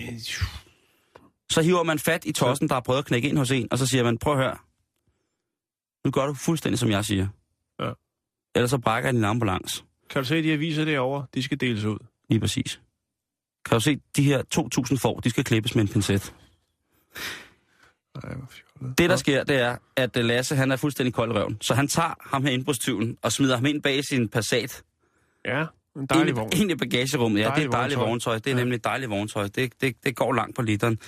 [1.51, 3.77] Så hiver man fat i tossen, der har prøvet at knække ind hos en, og
[3.77, 4.57] så siger man, prøv at høre.
[6.05, 7.27] Nu gør du fuldstændig, som jeg siger.
[7.79, 7.91] Ja.
[8.55, 9.83] Ellers så brækker jeg din ambulance.
[10.09, 11.25] Kan du se, de aviser derovre?
[11.33, 11.97] De skal deles ud.
[12.29, 12.81] Lige præcis.
[13.65, 14.43] Kan du se, de her
[14.91, 16.33] 2.000 får, de skal klippes med en pincet.
[18.97, 21.57] Det, der sker, det er, at øh, Lasse, han er fuldstændig kold i røven.
[21.61, 24.83] Så han tager ham her indbrudstyven og smider ham ind bag sin Passat.
[25.45, 26.49] Ja, en dejlig vogn.
[26.55, 28.35] ind i bagagerummet, ja, det er Dejlig et dejligt vogntøj.
[28.37, 28.57] Det er Ja.
[28.63, 29.47] nemlig dejligt vogntøj.
[29.47, 30.99] Det, det, det går langt på literen.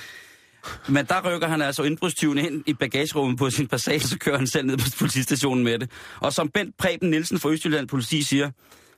[0.89, 4.47] Men der rykker han altså indbrudstyven ind i bagagerummet på sin passage, så kører han
[4.47, 5.91] selv ned på politistationen med det.
[6.19, 8.51] Og som Bent Preben Nielsen fra Østjylland Politi siger,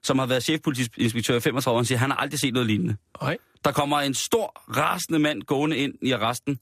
[0.03, 2.95] som har været chefpolitiinspektør i 35 år, han siger, han har aldrig set noget lignende.
[3.21, 3.37] Nej.
[3.65, 6.59] Der kommer en stor, rasende mand gående ind i arresten,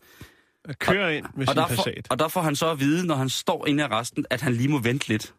[0.65, 2.07] At køre ind med og sin der, får, Passat.
[2.09, 4.53] og der får han så at vide, når han står inde i arresten, at han
[4.53, 5.33] lige må vente lidt.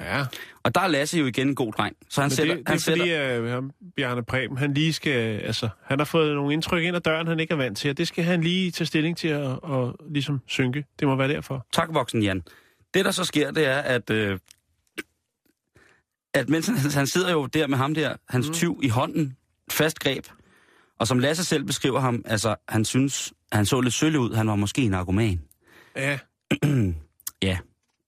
[0.00, 0.24] Ja,
[0.62, 1.96] Og der er Lasse jo igen en god dreng.
[2.08, 4.74] Så han men sætter, det, det han er fordi, sætter, at ham, Bjarne Preben, han
[4.74, 7.78] lige skal, altså, han har fået nogle indtryk ind ad døren, han ikke er vant
[7.78, 10.84] til, og det skal han lige tage stilling til at, at ligesom synke.
[11.00, 11.66] Det må være derfor.
[11.72, 12.42] Tak, voksen Jan.
[12.94, 14.38] Det, der så sker, det er, at, øh,
[16.34, 18.54] at mens han, han sidder jo der med ham der, hans mm.
[18.54, 19.36] tyv i hånden,
[19.70, 20.26] fast greb,
[20.98, 24.48] og som Lasse selv beskriver ham, altså, han synes, han så lidt sølle ud, han
[24.48, 25.40] var måske en argument.
[25.96, 26.18] Ja,
[27.42, 27.58] Ja,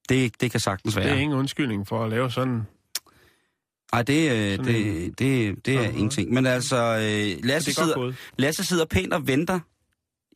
[0.08, 1.14] det, det kan sagtens det være.
[1.14, 2.62] er ingen undskyldning for at lave sådan...
[3.92, 6.32] Nej, det, øh, Sådan det, det, det er Sådan ingenting.
[6.32, 8.12] Men altså, øh, Det Lasse, er sidder.
[8.38, 9.60] Lasse sidder pænt og venter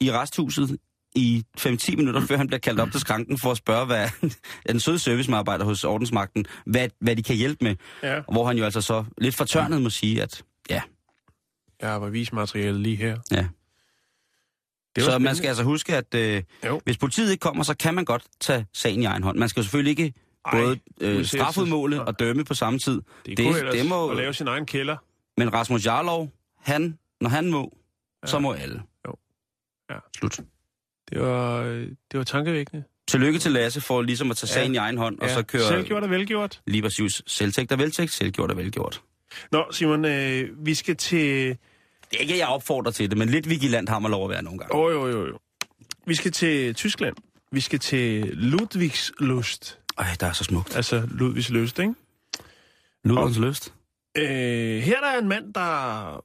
[0.01, 0.79] i resthuset
[1.15, 4.09] i 5-10 minutter, før han bliver kaldt op til skranken for at spørge, hvad
[4.69, 7.77] den søde servicemedarbejder hos ordensmagten, hvad, hvad de kan hjælpe med.
[8.03, 10.81] Ja, Hvor han jo altså så lidt fortørnet må sige, at ja,
[11.81, 13.19] jeg har bevismateriale lige her.
[13.31, 13.47] ja.
[14.97, 15.37] Det Så man spændende.
[15.37, 16.81] skal altså huske, at øh, Jo.
[16.85, 19.39] hvis politiet ikke kommer, så kan man godt tage sagen i egen hånd.
[19.39, 20.15] Man skal jo selvfølgelig ikke
[20.45, 23.01] Ej, både øh, strafudmåle og dømme på samme tid.
[23.27, 24.97] Det, det- det, må- at lave sin egen kælder.
[25.37, 27.77] Men Rasmus Jarlov, han, når han må,
[28.23, 28.27] ja.
[28.27, 28.83] så må alle.
[29.07, 29.15] Jo.
[29.91, 29.97] Ja.
[30.17, 30.41] Slut.
[31.11, 32.85] Det var, øh, det var tankevækkende.
[33.09, 34.55] Tillykke til Lasse for ligesom at tage Ja.
[34.55, 36.61] sagen i egen hånd, og så køre Selvgjort og velgjort.
[36.67, 39.03] lige præcis selvtægt og veltægt, selvgjort og velgjort.
[39.53, 41.57] Nå, Simon, øh, vi skal til...
[42.13, 44.31] Det er ikke, at jeg opfordrer til det, men lidt vigilant har man lov at
[44.31, 44.75] være nogle gange.
[44.75, 45.39] Oh, jo, jo, jo.
[46.07, 47.17] Vi skal til Tyskland.
[47.53, 49.79] Vi skal til Ludwigslust.
[49.99, 50.77] Ej, der er så smukt.
[50.77, 51.95] Altså Ludwigslust, ikke?
[53.05, 53.75] Luderens lyst.
[54.17, 54.25] Øh,
[54.83, 56.25] her der er en mand, der...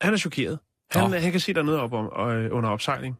[0.00, 0.58] Han er chokeret.
[0.90, 1.16] Han, Nå.
[1.16, 3.16] han kan se dernede op om, øh, under opsejling.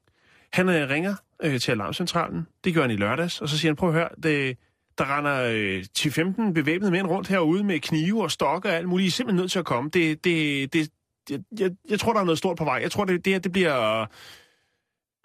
[0.53, 2.47] Han øh, ringer øh, til alarmcentralen.
[2.65, 3.41] Det gør han i lørdags.
[3.41, 4.59] Og så siger han, prøv at høre, det,
[4.99, 9.05] der render øh, 10-15 bevæbnede mænd rundt herude med knive og stokke og alt muligt.
[9.05, 9.91] I er simpelthen nødt til at komme.
[9.91, 10.91] Det, det, det,
[11.31, 12.79] jeg, jeg, jeg tror, der er noget stort på vej.
[12.83, 14.07] Jeg tror, det, det her det bliver...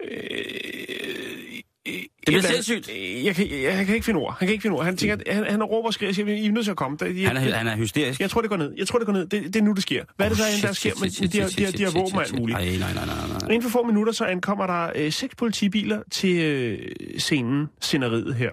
[0.04, 0.12] Øh,
[1.86, 2.90] det bliver sindssygt.
[3.24, 4.36] Jeg kan, jeg, jeg kan ikke finde ord.
[4.38, 4.84] Han kan ikke finde ord.
[4.84, 6.76] Han tænker, at han, han råber og skriger og siger, I er nødt til at
[6.76, 6.98] komme.
[7.00, 8.20] Jeg, Han er, han er hysterisk.
[8.20, 8.74] jeg tror, det går ned.
[8.76, 9.26] Jeg tror, det går ned.
[9.26, 10.04] Det, det er nu, det sker.
[10.16, 11.72] Hvad er det, der, end, der shit, sker shit, med shit, de, shit, de, shit,
[11.72, 12.58] de shit, våben og shit, alt muligt?
[12.58, 13.48] Ej, nej, nej, nej, nej, nej.
[13.48, 16.78] Inden for få minutter, så ankommer der øh, seks politibiler til øh,
[17.18, 18.50] scenen, sceneriet her.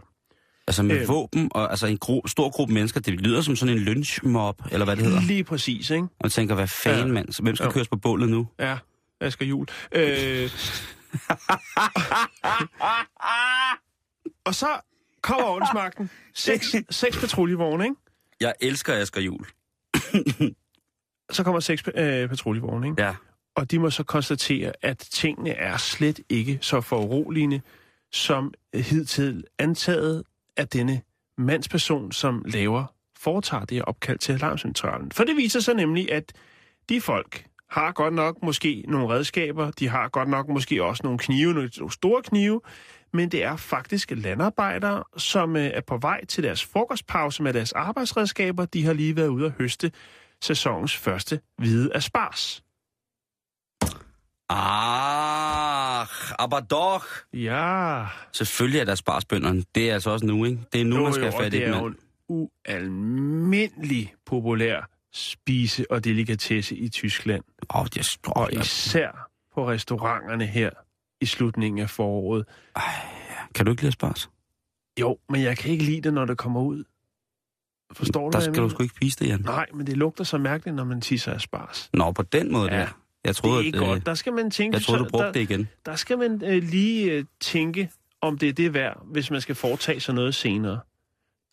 [0.68, 1.08] Altså med Øh.
[1.08, 4.86] våben og altså en gro, stor gruppe mennesker, det lyder som sådan en lynchmob, eller
[4.86, 5.22] hvad det hedder.
[5.22, 6.04] Lige præcis, ikke?
[6.04, 7.14] Og jeg tænker, hvad fanden, Ja.
[7.14, 7.32] mand?
[7.34, 7.72] Så Hvem skal Jo.
[7.72, 8.48] køres på bålet nu?
[8.60, 8.78] Ja,
[9.22, 9.66] Asger Jul.
[9.92, 10.50] Øh,
[14.46, 14.68] og så
[15.22, 16.10] kommer ordensmagten.
[16.34, 17.96] Seks, seks patruljevogne, ikke?
[18.42, 19.46] Jeg elsker Asger Jul.
[21.32, 23.04] Så kommer seks øh, patruljevogne, ikke?
[23.04, 23.16] Ja.
[23.56, 27.62] Og de må så konstatere, at tingene er slet ikke så foruroligende,
[28.12, 30.24] som hidtil antaget
[30.58, 31.02] af denne
[31.38, 32.86] mandsperson, som laver,
[33.18, 35.12] foretager det her opkald til alarmcentralen.
[35.12, 36.34] For det viser sig nemlig, at
[36.90, 41.20] de folk har godt nok måske nogle redskaber, de har godt nok måske også nogle
[41.20, 42.62] knive, nogle store knive,
[43.14, 47.72] men det er faktisk landarbejdere, som øh, er på vej til deres frokostpause med deres
[47.72, 48.66] arbejdsredskaber.
[48.66, 49.92] De har lige været ude at høste
[50.42, 52.65] sæsonens første hvide aspars.
[54.50, 56.08] Ah,
[56.40, 57.06] aber doch.
[57.34, 59.64] Ja, Selvfølgelig er der sparsbønderne.
[59.76, 60.60] Det er altså også nu, ikke?
[60.74, 61.96] Det er nu, man skal have og fat i det er jo en
[62.28, 67.44] ualmindelig populær spise- og delikatesse i Tyskland.
[67.76, 68.38] Åh, oh, det er stort.
[68.38, 70.70] Og især på restauranterne her
[71.22, 72.46] i slutningen af foråret.
[73.56, 74.30] Kan du ikke lide spars?
[75.00, 76.84] Jo, men jeg kan ikke lide det, når det kommer ud.
[77.94, 79.40] Forstår du, Der hvad jeg skal du sgu ikke spise det, Jan.
[79.42, 81.90] Nej, men det lugter så mærkeligt, når man tisser af spars.
[81.94, 82.80] Nå, på den måde Ja.
[82.80, 82.88] der.
[83.26, 84.06] Jeg Det troede, er ikke at, øh, godt.
[84.06, 84.76] Der skal man tænke...
[84.76, 85.70] jeg troede, du brugte der, det igen.
[85.86, 87.90] Der skal man øh, lige øh, tænke,
[88.22, 90.80] om det er det værd, hvis man skal foretage sig noget senere.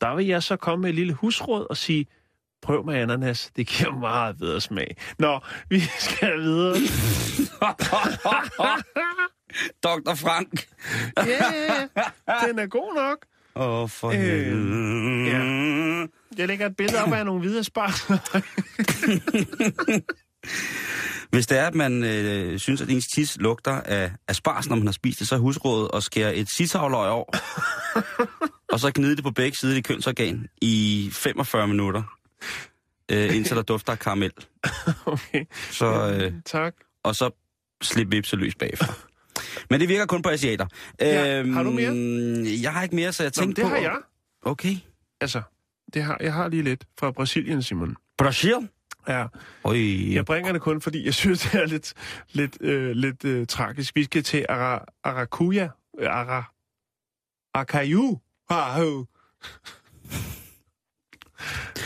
[0.01, 2.07] Der vil jeg så komme med et lille husråd og sige,
[2.62, 4.97] prøv med ananas, det giver meget bedre smag.
[5.18, 6.75] Nå, vi skal videre.
[9.85, 10.14] Dr.
[10.14, 10.68] Frank.
[11.16, 12.47] Ja, ja, ja.
[12.49, 13.27] Den er god nok.
[13.57, 15.31] Åh, oh, for Øh, helvede.
[15.31, 16.07] ja.
[16.39, 18.11] Jeg lægger et billede op af nogle hvide spars.
[21.30, 24.76] Hvis det er, at man øh, synes, at ens tis lugter af, af spars, når
[24.76, 27.24] man har spist det, så er husrådet at skære et sisavløg over,
[28.72, 32.03] og så gnide det på begge sider i kønsorgan i 45 minutter,
[33.11, 34.32] øh, indtil der dufter af karamel.
[35.07, 36.74] okay, Så, øh, tak.
[37.05, 37.30] og så
[37.82, 38.95] slip vipse løs bagfra.
[39.70, 40.66] Men det virker kun på asiater.
[41.01, 41.93] Ja, har du mere?
[42.62, 43.74] Jeg har ikke mere, så jeg Nå, tænkte det på...
[43.74, 43.97] har jeg.
[44.43, 44.76] Okay.
[45.20, 45.43] Altså,
[45.95, 47.97] det har, jeg har lige lidt fra Brasilien, Simon.
[48.18, 48.55] Brasil?
[49.09, 49.26] Ja.
[49.64, 49.76] Øj,
[50.12, 51.92] Jeg bringer det kun, fordi jeg synes, det er lidt,
[52.32, 53.96] lidt, øh, lidt øh, tragisk.
[53.96, 55.68] Vi skal til Ara, Arakuya.
[56.03, 56.53] Ara,
[57.55, 58.18] Akayu.
[58.48, 59.07] Ahu.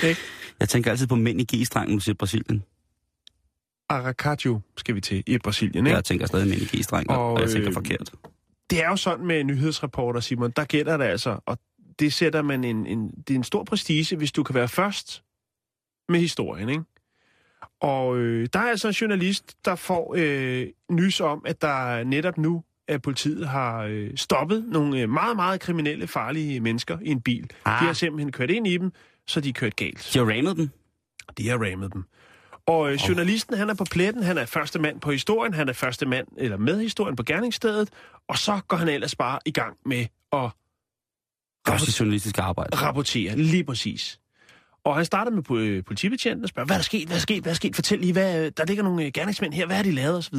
[0.09, 0.21] Ikke?
[0.61, 2.65] jeg tænker altid på mænd i G-streng, når du siger Brasilien.
[3.89, 5.87] Aracaju skal vi til i Brasilien.
[5.87, 5.97] Ikke?
[5.97, 8.13] Jeg tænker stadig mænd i G-streng, og, Og, og jeg tænker øh, forkert.
[8.71, 10.51] Det er jo sådan med nyhedsreporter, Simon.
[10.51, 11.59] Der gætter det altså, og
[11.99, 15.23] det sætter man en, en, det er en stor prestige, hvis du kan være først
[16.09, 16.83] med historien, ikke?
[17.81, 22.39] Og øh, der er altså en journalist, der får øh, nys om, at der netop
[22.39, 27.21] nu, at politiet har øh, stoppet nogle øh, meget, meget kriminelle, farlige mennesker i en
[27.21, 27.51] bil.
[27.65, 27.81] Ah.
[27.81, 28.93] De har simpelthen kørt ind i dem,
[29.27, 30.11] så de er kørt galt.
[30.13, 30.69] De har rammet dem.
[31.39, 32.05] De har rammet dem.
[32.67, 35.73] Og øh, journalisten, han er på pletten, han er første mand på historien, han er
[35.73, 37.91] første mand, eller med historien på gerningsstedet,
[38.29, 40.51] og så går han ellers bare i gang med at
[41.65, 42.77] Gør sit journalistiske arbejde.
[42.77, 44.21] rapportere, lige præcis.
[44.87, 47.23] Og han starter med øh, politibetjenten og spørger, hvad er der sket, hvad er der
[47.23, 49.67] sket, hvad er der sket, fortæl lige, hvad, øh, der ligger nogle øh, gerningsmænd her,
[49.67, 50.37] hvad har de lavet osv.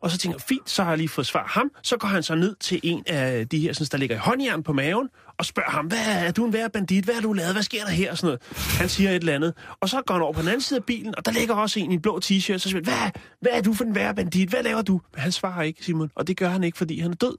[0.00, 1.70] Og så tænker jeg, fint, så har jeg lige fået svar ham.
[1.82, 4.62] Så går han så ned til en af de her, sådan, der ligger i håndjern
[4.62, 5.08] på maven,
[5.38, 7.84] og spørger ham, hvad er du en værre bandit, hvad har du lavet, hvad sker
[7.84, 8.78] der her, og sådan noget.
[8.78, 9.54] Han siger et eller andet.
[9.80, 11.80] Og så går han over på den anden side af bilen, og der ligger også
[11.80, 14.14] en i en blå t-shirt, så siger han, hvad, hvad er du for en værre
[14.14, 15.00] bandit, hvad laver du?
[15.14, 17.36] Men han svarer ikke, Simon, og det gør han ikke, fordi han er død.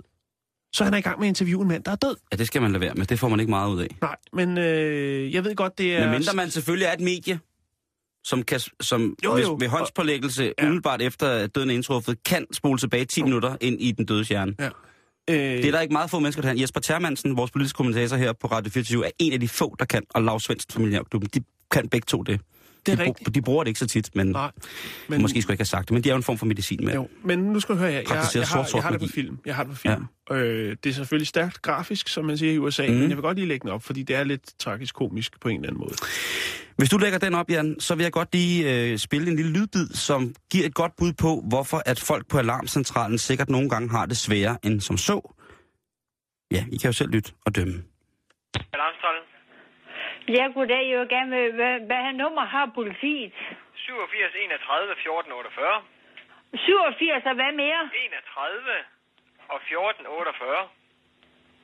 [0.74, 2.16] Så han er i gang med at interviewe en mand, der er død.
[2.32, 3.06] Ja, det skal man lade være med.
[3.06, 3.88] Det får man ikke meget ud af.
[4.02, 6.02] Nej, men øh, jeg ved godt, det er...
[6.02, 7.40] Men mindre man selvfølgelig er et medie,
[8.24, 9.58] som, kan, som Jo, jo, jo.
[9.60, 10.64] ved håndspålæggelse, Ja.
[10.64, 14.24] umiddelbart efter at døden er indtruffet, kan spole tilbage 10 minutter ind i den døde
[14.24, 14.56] hjerne.
[14.60, 14.70] Ja.
[15.30, 16.62] Øh, Det er der ikke meget få mennesker, der kan.
[16.62, 19.86] Jesper Termansen, vores politiske kommentator her på Radio 24, er en af de få, der
[19.86, 22.42] kan, og Lars Svendsen fra Millionærklubben, de kan begge to det.
[22.86, 23.36] Det er de, rigtigt.
[23.36, 24.52] de bruger det ikke så tit, men, Nej,
[25.08, 26.46] men måske skulle jeg ikke have sagt det, men de er jo en form for
[26.46, 26.94] medicin med.
[26.94, 27.98] Jo, men nu skal du høre her.
[27.98, 29.40] Jeg, Praktiserer jeg, har, jeg har det på film.
[29.46, 30.06] Jeg har det på film.
[30.30, 30.36] Ja.
[30.36, 32.94] Øh, det er selvfølgelig stærkt grafisk, som man siger i USA, mm.
[32.94, 35.48] Men jeg vil godt lige lægge den op, fordi det er lidt tragisk komisk på
[35.50, 35.96] en eller anden måde.
[36.78, 39.52] Hvis du lægger den op, Jan, så vil jeg godt lige øh, spille en lille
[39.52, 43.90] lydbid, som giver et godt bud på, hvorfor at folk på alarmcentralen sikkert nogle gange
[43.90, 45.36] har det sværere end som så.
[46.52, 47.84] Ja, I kan jo selv lytte og dømme.
[48.74, 49.29] Alarmstrømmen.
[50.38, 50.90] Ja, goddag.
[50.90, 53.34] Jeg vil gerne med, hvad, hvad her nummer har politiet?
[53.76, 55.84] 87 31 14 48.
[56.56, 57.90] 87 og hvad mere?
[57.96, 58.72] 31
[59.50, 60.68] og 14 48.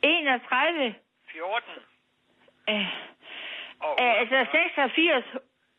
[0.01, 0.95] 31.
[1.31, 1.73] 14
[2.69, 2.87] Øh,
[3.79, 5.25] og øh, altså 86.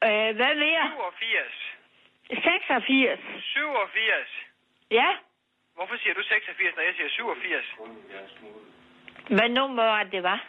[0.04, 0.84] Øh, hvad mere?
[0.92, 1.76] 87.
[2.28, 3.20] 86.
[3.40, 4.28] 87.
[4.90, 5.08] Ja?
[5.74, 7.64] Hvorfor siger du 86, når jeg siger 87?
[9.28, 10.40] Hvad nummer var det, det var?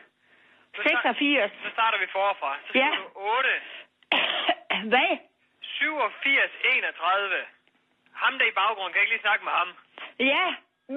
[0.78, 1.52] Så sta- 86.
[1.66, 2.52] Så starter vi forfra.
[2.68, 2.90] Så Ja.
[2.98, 3.56] du 8.
[4.94, 5.12] Hvad?
[5.62, 7.46] 87 31.
[8.24, 9.70] Ham der i baggrunden, kan jeg ikke lige snakke med ham?
[10.34, 10.46] Ja,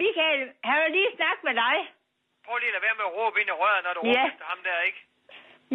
[0.03, 1.77] Michael, har jeg lige snakket med dig?
[2.47, 4.11] Prøv lige at lade være med at råbe ind i røret, når du Ja.
[4.25, 5.01] råber ham der, ikke?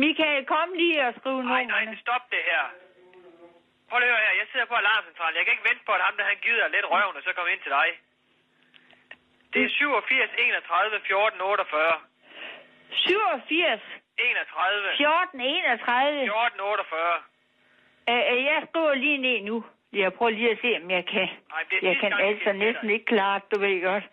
[0.03, 1.97] Michael, kom lige og skriv Nej, nej, nummerne.
[2.05, 2.63] stop det her.
[3.89, 4.35] Prøv lige at høre her.
[4.41, 5.35] Jeg sidder på alarmcentralen.
[5.37, 7.51] Jeg kan ikke vente på, at ham der han gider lidt røven, og så kommer
[7.53, 7.89] ind til dig.
[9.53, 12.01] Det er 87 31 14 48.
[12.91, 13.81] 87.
[14.17, 15.41] 31 14.
[15.41, 16.25] 31.
[16.25, 17.23] 14 48.
[18.09, 19.65] Øh, jeg skriver lige ned nu.
[19.93, 21.27] Jeg prøver lige at se, om jeg kan.
[21.49, 24.03] Nej, det er Jeg kan gang, altså næsten ikke klare du ved godt.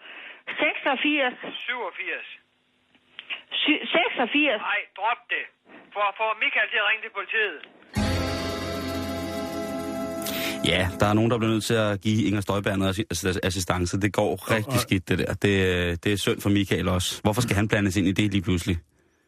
[0.58, 1.34] 86.
[1.54, 2.38] 87.
[3.52, 4.60] Sy- 86.
[4.60, 5.44] Nej, drop det.
[5.92, 7.68] For, for Michael til at ringe til politiet.
[10.64, 14.00] Ja, der er nogen, der bliver nødt til at give Inger Støjberg noget assi- assistance.
[14.00, 15.34] Det går rigtig skidt, det der.
[15.34, 17.20] Det, øh, det er synd for Michael også.
[17.22, 18.78] Hvorfor skal han blandes ind i det lige pludselig?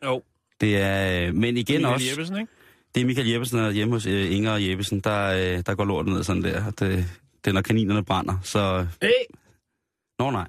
[0.05, 0.23] Jo.
[0.61, 2.53] Det er, øh, men igen Michael også, Jeppesen, ikke?
[2.95, 5.27] det er Michael Jeppesen og hjemme hos øh, Inger og Jeppesen, der,
[5.57, 6.65] øh, der går lorten ned sådan der.
[6.71, 6.81] Det,
[7.45, 8.87] det er når kaninerne brænder, så...
[9.03, 9.09] Hey!
[10.19, 10.47] Nå nej.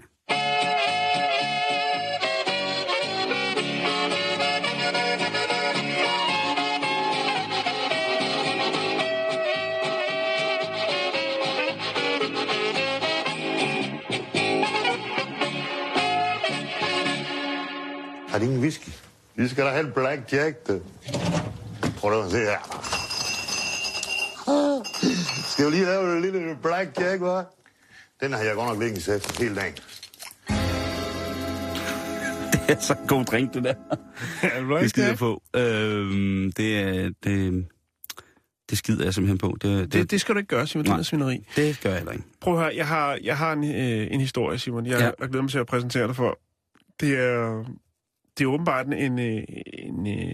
[18.36, 18.90] Har de ingen whisky?
[19.36, 20.80] Vi skal da have en black jack, du.
[21.98, 22.60] Prøv at se her.
[25.52, 27.66] Skal vi lige lave en lille black jack, hva'?
[28.22, 29.74] Den har jeg godt nok liggende sæt hele dagen.
[32.68, 33.74] Det er så en god drink, det der.
[34.82, 35.42] Det skider jeg på.
[35.56, 37.66] Øhm, det, er- det,
[38.70, 39.58] det skider jeg simpelthen på.
[39.62, 40.84] Det, det, Det, det skal du ikke gøre, Simon.
[40.86, 41.00] Det Nej.
[41.00, 41.46] er svineri.
[41.56, 42.26] det gør jeg heller ikke.
[42.42, 44.86] Prøv at høre, jeg har, jeg har en, øh, en historie, Simon.
[44.86, 45.06] Jeg, ja.
[45.06, 46.40] jeg glæder mig til at præsentere dig for.
[47.00, 47.64] Det er,
[48.38, 50.34] det er åbenbart en, øh, en, øh,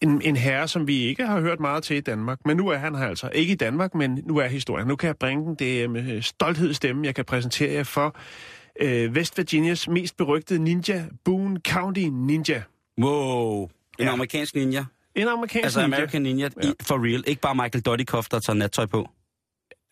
[0.00, 2.38] en, en herre, som vi ikke har hørt meget til i Danmark.
[2.46, 3.30] Men nu er han her altså.
[3.34, 4.86] Ikke i Danmark, men nu er historien.
[4.88, 5.54] Nu kan jeg bringe den.
[5.54, 7.04] Det er med stolthed i stemmen.
[7.04, 8.16] Jeg kan præsentere jer for
[8.80, 12.62] øh, West Virginias mest berygtede ninja, Boone County Ninja.
[13.00, 13.62] Wow.
[13.62, 13.68] En
[13.98, 14.12] Ja.
[14.12, 14.84] amerikansk ninja.
[15.14, 15.96] En amerikansk Altså ninja.
[15.96, 16.70] American Ninja, ja.
[16.82, 17.24] for real.
[17.26, 19.08] Ikke bare Michael Dudikoff, der tager nattøj på.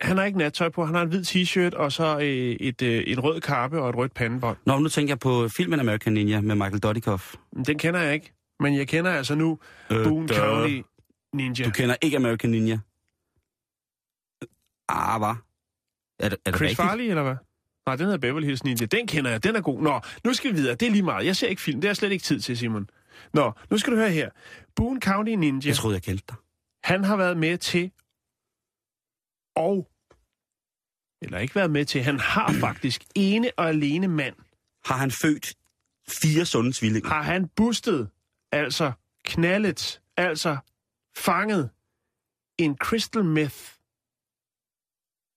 [0.03, 3.05] Han har ikke nattøj på, han har en hvid t-shirt, og så øh, et, øh,
[3.07, 4.57] en rød kappe og et rødt pandebånd.
[4.67, 7.35] Nå, nu tænker jeg på filmen American Ninja med Michael Dudikoff.
[7.67, 9.59] Den kender jeg ikke, men jeg kender altså nu
[9.91, 10.37] Øh, Boone duh.
[10.37, 10.81] County
[11.35, 11.65] Ninja.
[11.65, 12.79] Du kender ikke American Ninja?
[14.89, 15.29] Ah, hvad?
[16.19, 16.77] Er det, er det Chris rigtigt?
[16.77, 17.37] Farley, eller hvad?
[17.87, 18.87] Nej, den hedder Beverly Hills Ninja.
[18.87, 19.83] Den kender jeg, den er god.
[19.83, 20.75] Nå, nu skal vi videre.
[20.75, 21.27] Det er lige meget.
[21.27, 22.89] Jeg ser ikke film, det har jeg slet ikke tid til, Simon.
[23.35, 24.31] Nå, nu skal du høre her.
[24.77, 26.37] Boone County Ninja, Jeg troede, jeg kendte dig.
[26.85, 27.91] han har været med til,
[29.57, 29.89] og,
[31.23, 34.35] eller ikke været med til, han har faktisk ene og alene mand,
[34.85, 35.55] Har han født
[36.23, 37.09] fire sunde tvillinger?
[37.09, 38.11] har han bustet,
[38.53, 38.93] altså
[39.25, 40.57] knaldet, altså
[41.17, 41.71] fanget
[42.59, 43.57] en crystal meth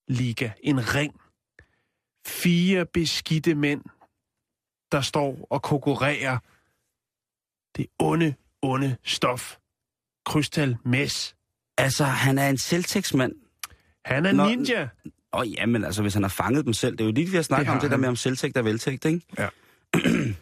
[0.07, 1.21] liga, en ring.
[2.27, 3.81] Fire beskidte mænd,
[4.91, 6.37] der står og konkurrerer
[7.77, 9.57] det onde, onde stof.
[10.27, 11.35] Crystal mess.
[11.77, 13.33] Altså, han er en selvtægtsmand.
[14.05, 14.89] Han er Nå, ninja.
[15.35, 17.29] Åh oh, ja, men altså, hvis han har fanget dem selv, det er jo lige,
[17.29, 18.01] vi har snakket Det om det der han.
[18.01, 19.21] med om selvtægt og veltægt, ikke?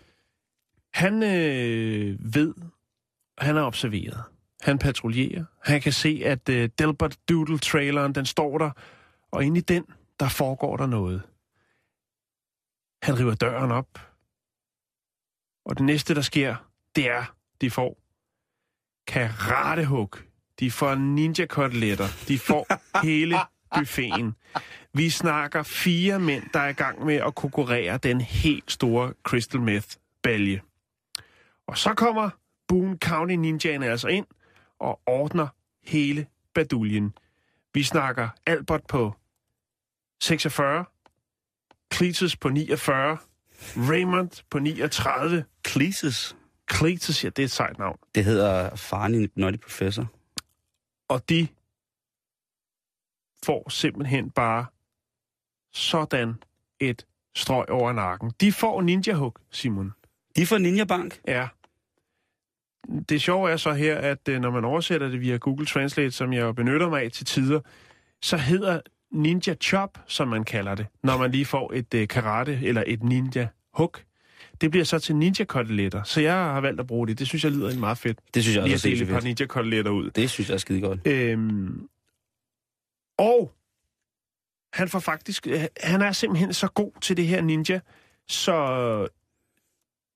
[0.93, 2.53] Han øh, ved,
[3.37, 4.23] han er observeret.
[4.61, 5.45] Han patruljerer.
[5.63, 8.71] Han kan se, at øh, Delbert Doodle-traileren, den står der,
[9.31, 9.85] og inde i den,
[10.19, 11.21] der foregår der noget.
[13.03, 13.99] Han river døren op,
[15.65, 16.55] og det næste, der sker,
[16.95, 17.97] det er, de får
[19.07, 20.15] karatehug.
[20.59, 22.07] De får ninja-koteletter.
[22.27, 22.67] De får
[23.07, 23.37] hele
[23.80, 24.36] buffeten.
[24.93, 29.61] Vi snakker fire mænd, der er i gang med at konkurrere den helt store Crystal
[29.61, 30.61] Meth-balje.
[31.67, 32.30] Og så kommer
[32.67, 34.26] Boone County Ninjaen altså ind
[34.80, 35.47] og ordner
[35.84, 37.13] hele baduljen.
[37.74, 39.15] Vi snakker Albert på
[40.21, 40.86] 46,
[41.93, 43.17] Cletus på 49,
[43.78, 45.45] Raymond på 39.
[45.67, 46.36] Cletus.
[46.74, 47.97] Cletus, ja, det er et sejt navn.
[48.15, 50.07] Det hedder faren i Nutty Professor.
[51.07, 51.47] Og de
[53.43, 54.65] får simpelthen bare
[55.73, 56.33] sådan
[56.79, 58.31] et strøg over nakken.
[58.41, 59.93] De får ninja-hug, Simon.
[60.35, 61.19] De får Ninja Bank.
[61.27, 61.47] Ja.
[63.09, 66.33] Det sjove er så her, at øh, når man oversætter det via Google Translate, som
[66.33, 67.59] jeg benytter mig af til tider,
[68.21, 68.79] så hedder
[69.11, 73.03] Ninja Chop, som man kalder det, når man lige får et øh, karate eller et
[73.03, 74.03] ninja hook.
[74.61, 77.19] Det bliver så til ninja koteletter, så jeg har valgt at bruge det.
[77.19, 78.19] Det synes jeg lyder meget fedt.
[78.33, 79.23] Det synes jeg Lige også at er dele et par fedt.
[79.23, 80.09] ninja koteletter ud.
[80.09, 81.07] Det synes jeg er skide godt.
[81.07, 81.87] Øhm,
[83.18, 83.53] og
[84.74, 87.80] han får faktisk, øh, han er simpelthen så god til det her ninja,
[88.28, 89.07] så,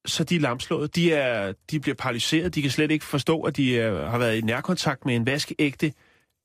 [0.05, 0.95] så de er lamslået.
[0.95, 2.55] De, er, de bliver paralyseret.
[2.55, 5.93] De kan slet ikke forstå, at de er, har været i nærkontakt med en vaskeægte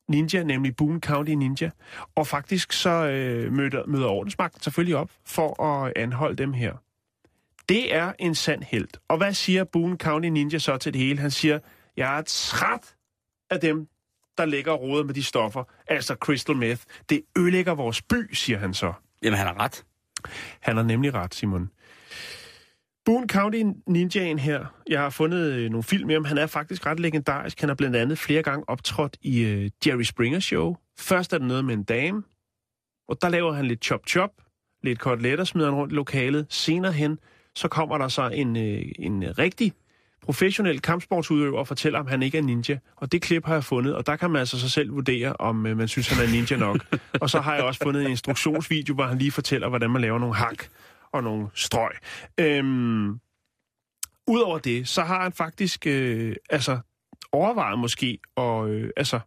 [0.09, 1.69] ninja, nemlig Boone County Ninja.
[2.15, 6.73] Og faktisk så øh, møder, møder ordensmagten selvfølgelig op for at anholde dem her.
[7.69, 8.89] Det er en sand held.
[9.07, 11.19] Og hvad siger Boone County Ninja så til det hele?
[11.19, 11.59] Han siger,
[11.97, 12.95] jeg er træt
[13.49, 13.87] af dem,
[14.37, 16.81] der ligger og roder med de stoffer, altså crystal meth.
[17.09, 18.93] Det ødelægger vores by, siger han så.
[19.23, 19.83] Jamen, han har ret.
[20.59, 21.69] Han har nemlig ret, Simon.
[23.05, 26.85] Boone County Ninjaen her, jeg har fundet øh, nogle film med ham, han er faktisk
[26.85, 27.59] ret legendarisk.
[27.59, 30.75] Han har blandt andet flere gange optrådt i øh, Jerry Springer Show.
[30.99, 32.23] Først er det noget med en dame,
[33.07, 34.29] og der laver han lidt chop-chop,
[34.83, 36.45] lidt koteletter, smider han rundt i lokalet.
[36.49, 37.19] Senere hen,
[37.55, 39.73] så kommer der så en, øh, en øh, rigtig
[40.23, 42.77] professionel kampsportsudøver og fortæller, om han ikke er ninja.
[42.95, 45.65] Og det klip har jeg fundet, og der kan man altså så selv vurdere, om
[45.65, 46.97] øh, man synes, han er ninja nok.
[47.21, 50.19] og så har jeg også fundet en instruktionsvideo, hvor han lige fortæller, hvordan man laver
[50.19, 50.63] nogle hak
[51.11, 51.91] og nogle strøg.
[52.39, 53.19] Øhm,
[54.27, 56.79] Udover det, så har han faktisk øh, altså
[57.31, 59.19] overvejet måske at øh, altså,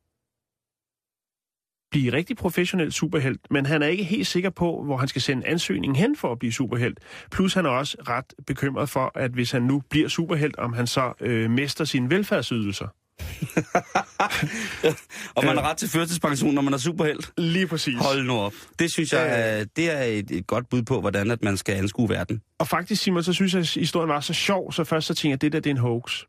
[1.90, 5.46] blive rigtig professionel superhelt, men han er ikke helt sikker på, hvor han skal sende
[5.46, 6.98] ansøgningen hen for at blive superhelt.
[7.30, 10.86] Plus han er også ret bekymret for, at hvis han nu bliver superhelt, om han
[10.86, 12.86] så øh, mister sine velfærdsydelser.
[15.36, 17.32] Og man har ret til førtidspension, når man er superhelt.
[17.38, 17.98] Lige præcis.
[17.98, 18.52] Hold nu op.
[18.78, 21.74] Det synes jeg, er, det er et, et godt bud på, hvordan at man skal
[21.74, 22.42] anskue verden.
[22.58, 25.28] Og faktisk, Simon, så synes jeg, at historien var så sjov, så først så tænkte
[25.28, 26.22] jeg, at det der, det er en hoax.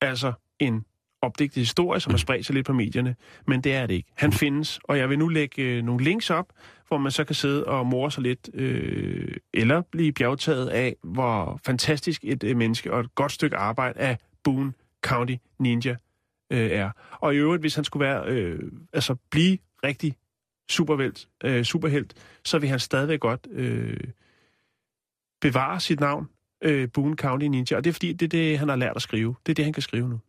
[0.00, 0.84] Altså en
[1.22, 3.16] opdigtet historie, som har spredt sig lidt på medierne,
[3.46, 4.10] men det er det ikke.
[4.14, 6.52] Han findes, og jeg vil nu lægge øh, nogle links op,
[6.88, 11.60] hvor man så kan sidde og more sig lidt, øh, eller blive bjergtaget af, hvor
[11.66, 15.96] fantastisk et øh, menneske og et godt stykke arbejde af Boone County Ninja
[16.52, 16.90] øh, er.
[17.10, 20.14] Og i øvrigt, hvis han skulle være, øh, altså blive rigtig
[20.70, 22.14] supervelt, øh, superhelt,
[22.44, 24.00] så vil han stadigvæk godt øh,
[25.40, 26.28] bevare sit navn,
[26.64, 27.76] øh, Boone County Ninja.
[27.76, 29.34] Og det er fordi, det er det, han har lært at skrive.
[29.46, 30.20] Det er det, han kan skrive nu.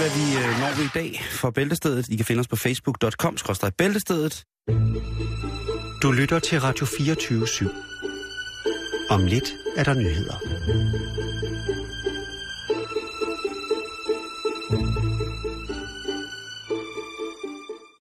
[0.00, 2.08] Hvad vi øh, når i dag for Bæltestedet.
[2.08, 3.36] I kan finde os på facebook.com,
[3.78, 4.44] bæltestedet.
[6.02, 7.68] Du lytter til Radio 24 /7.
[9.10, 10.34] Om lidt er der nyheder.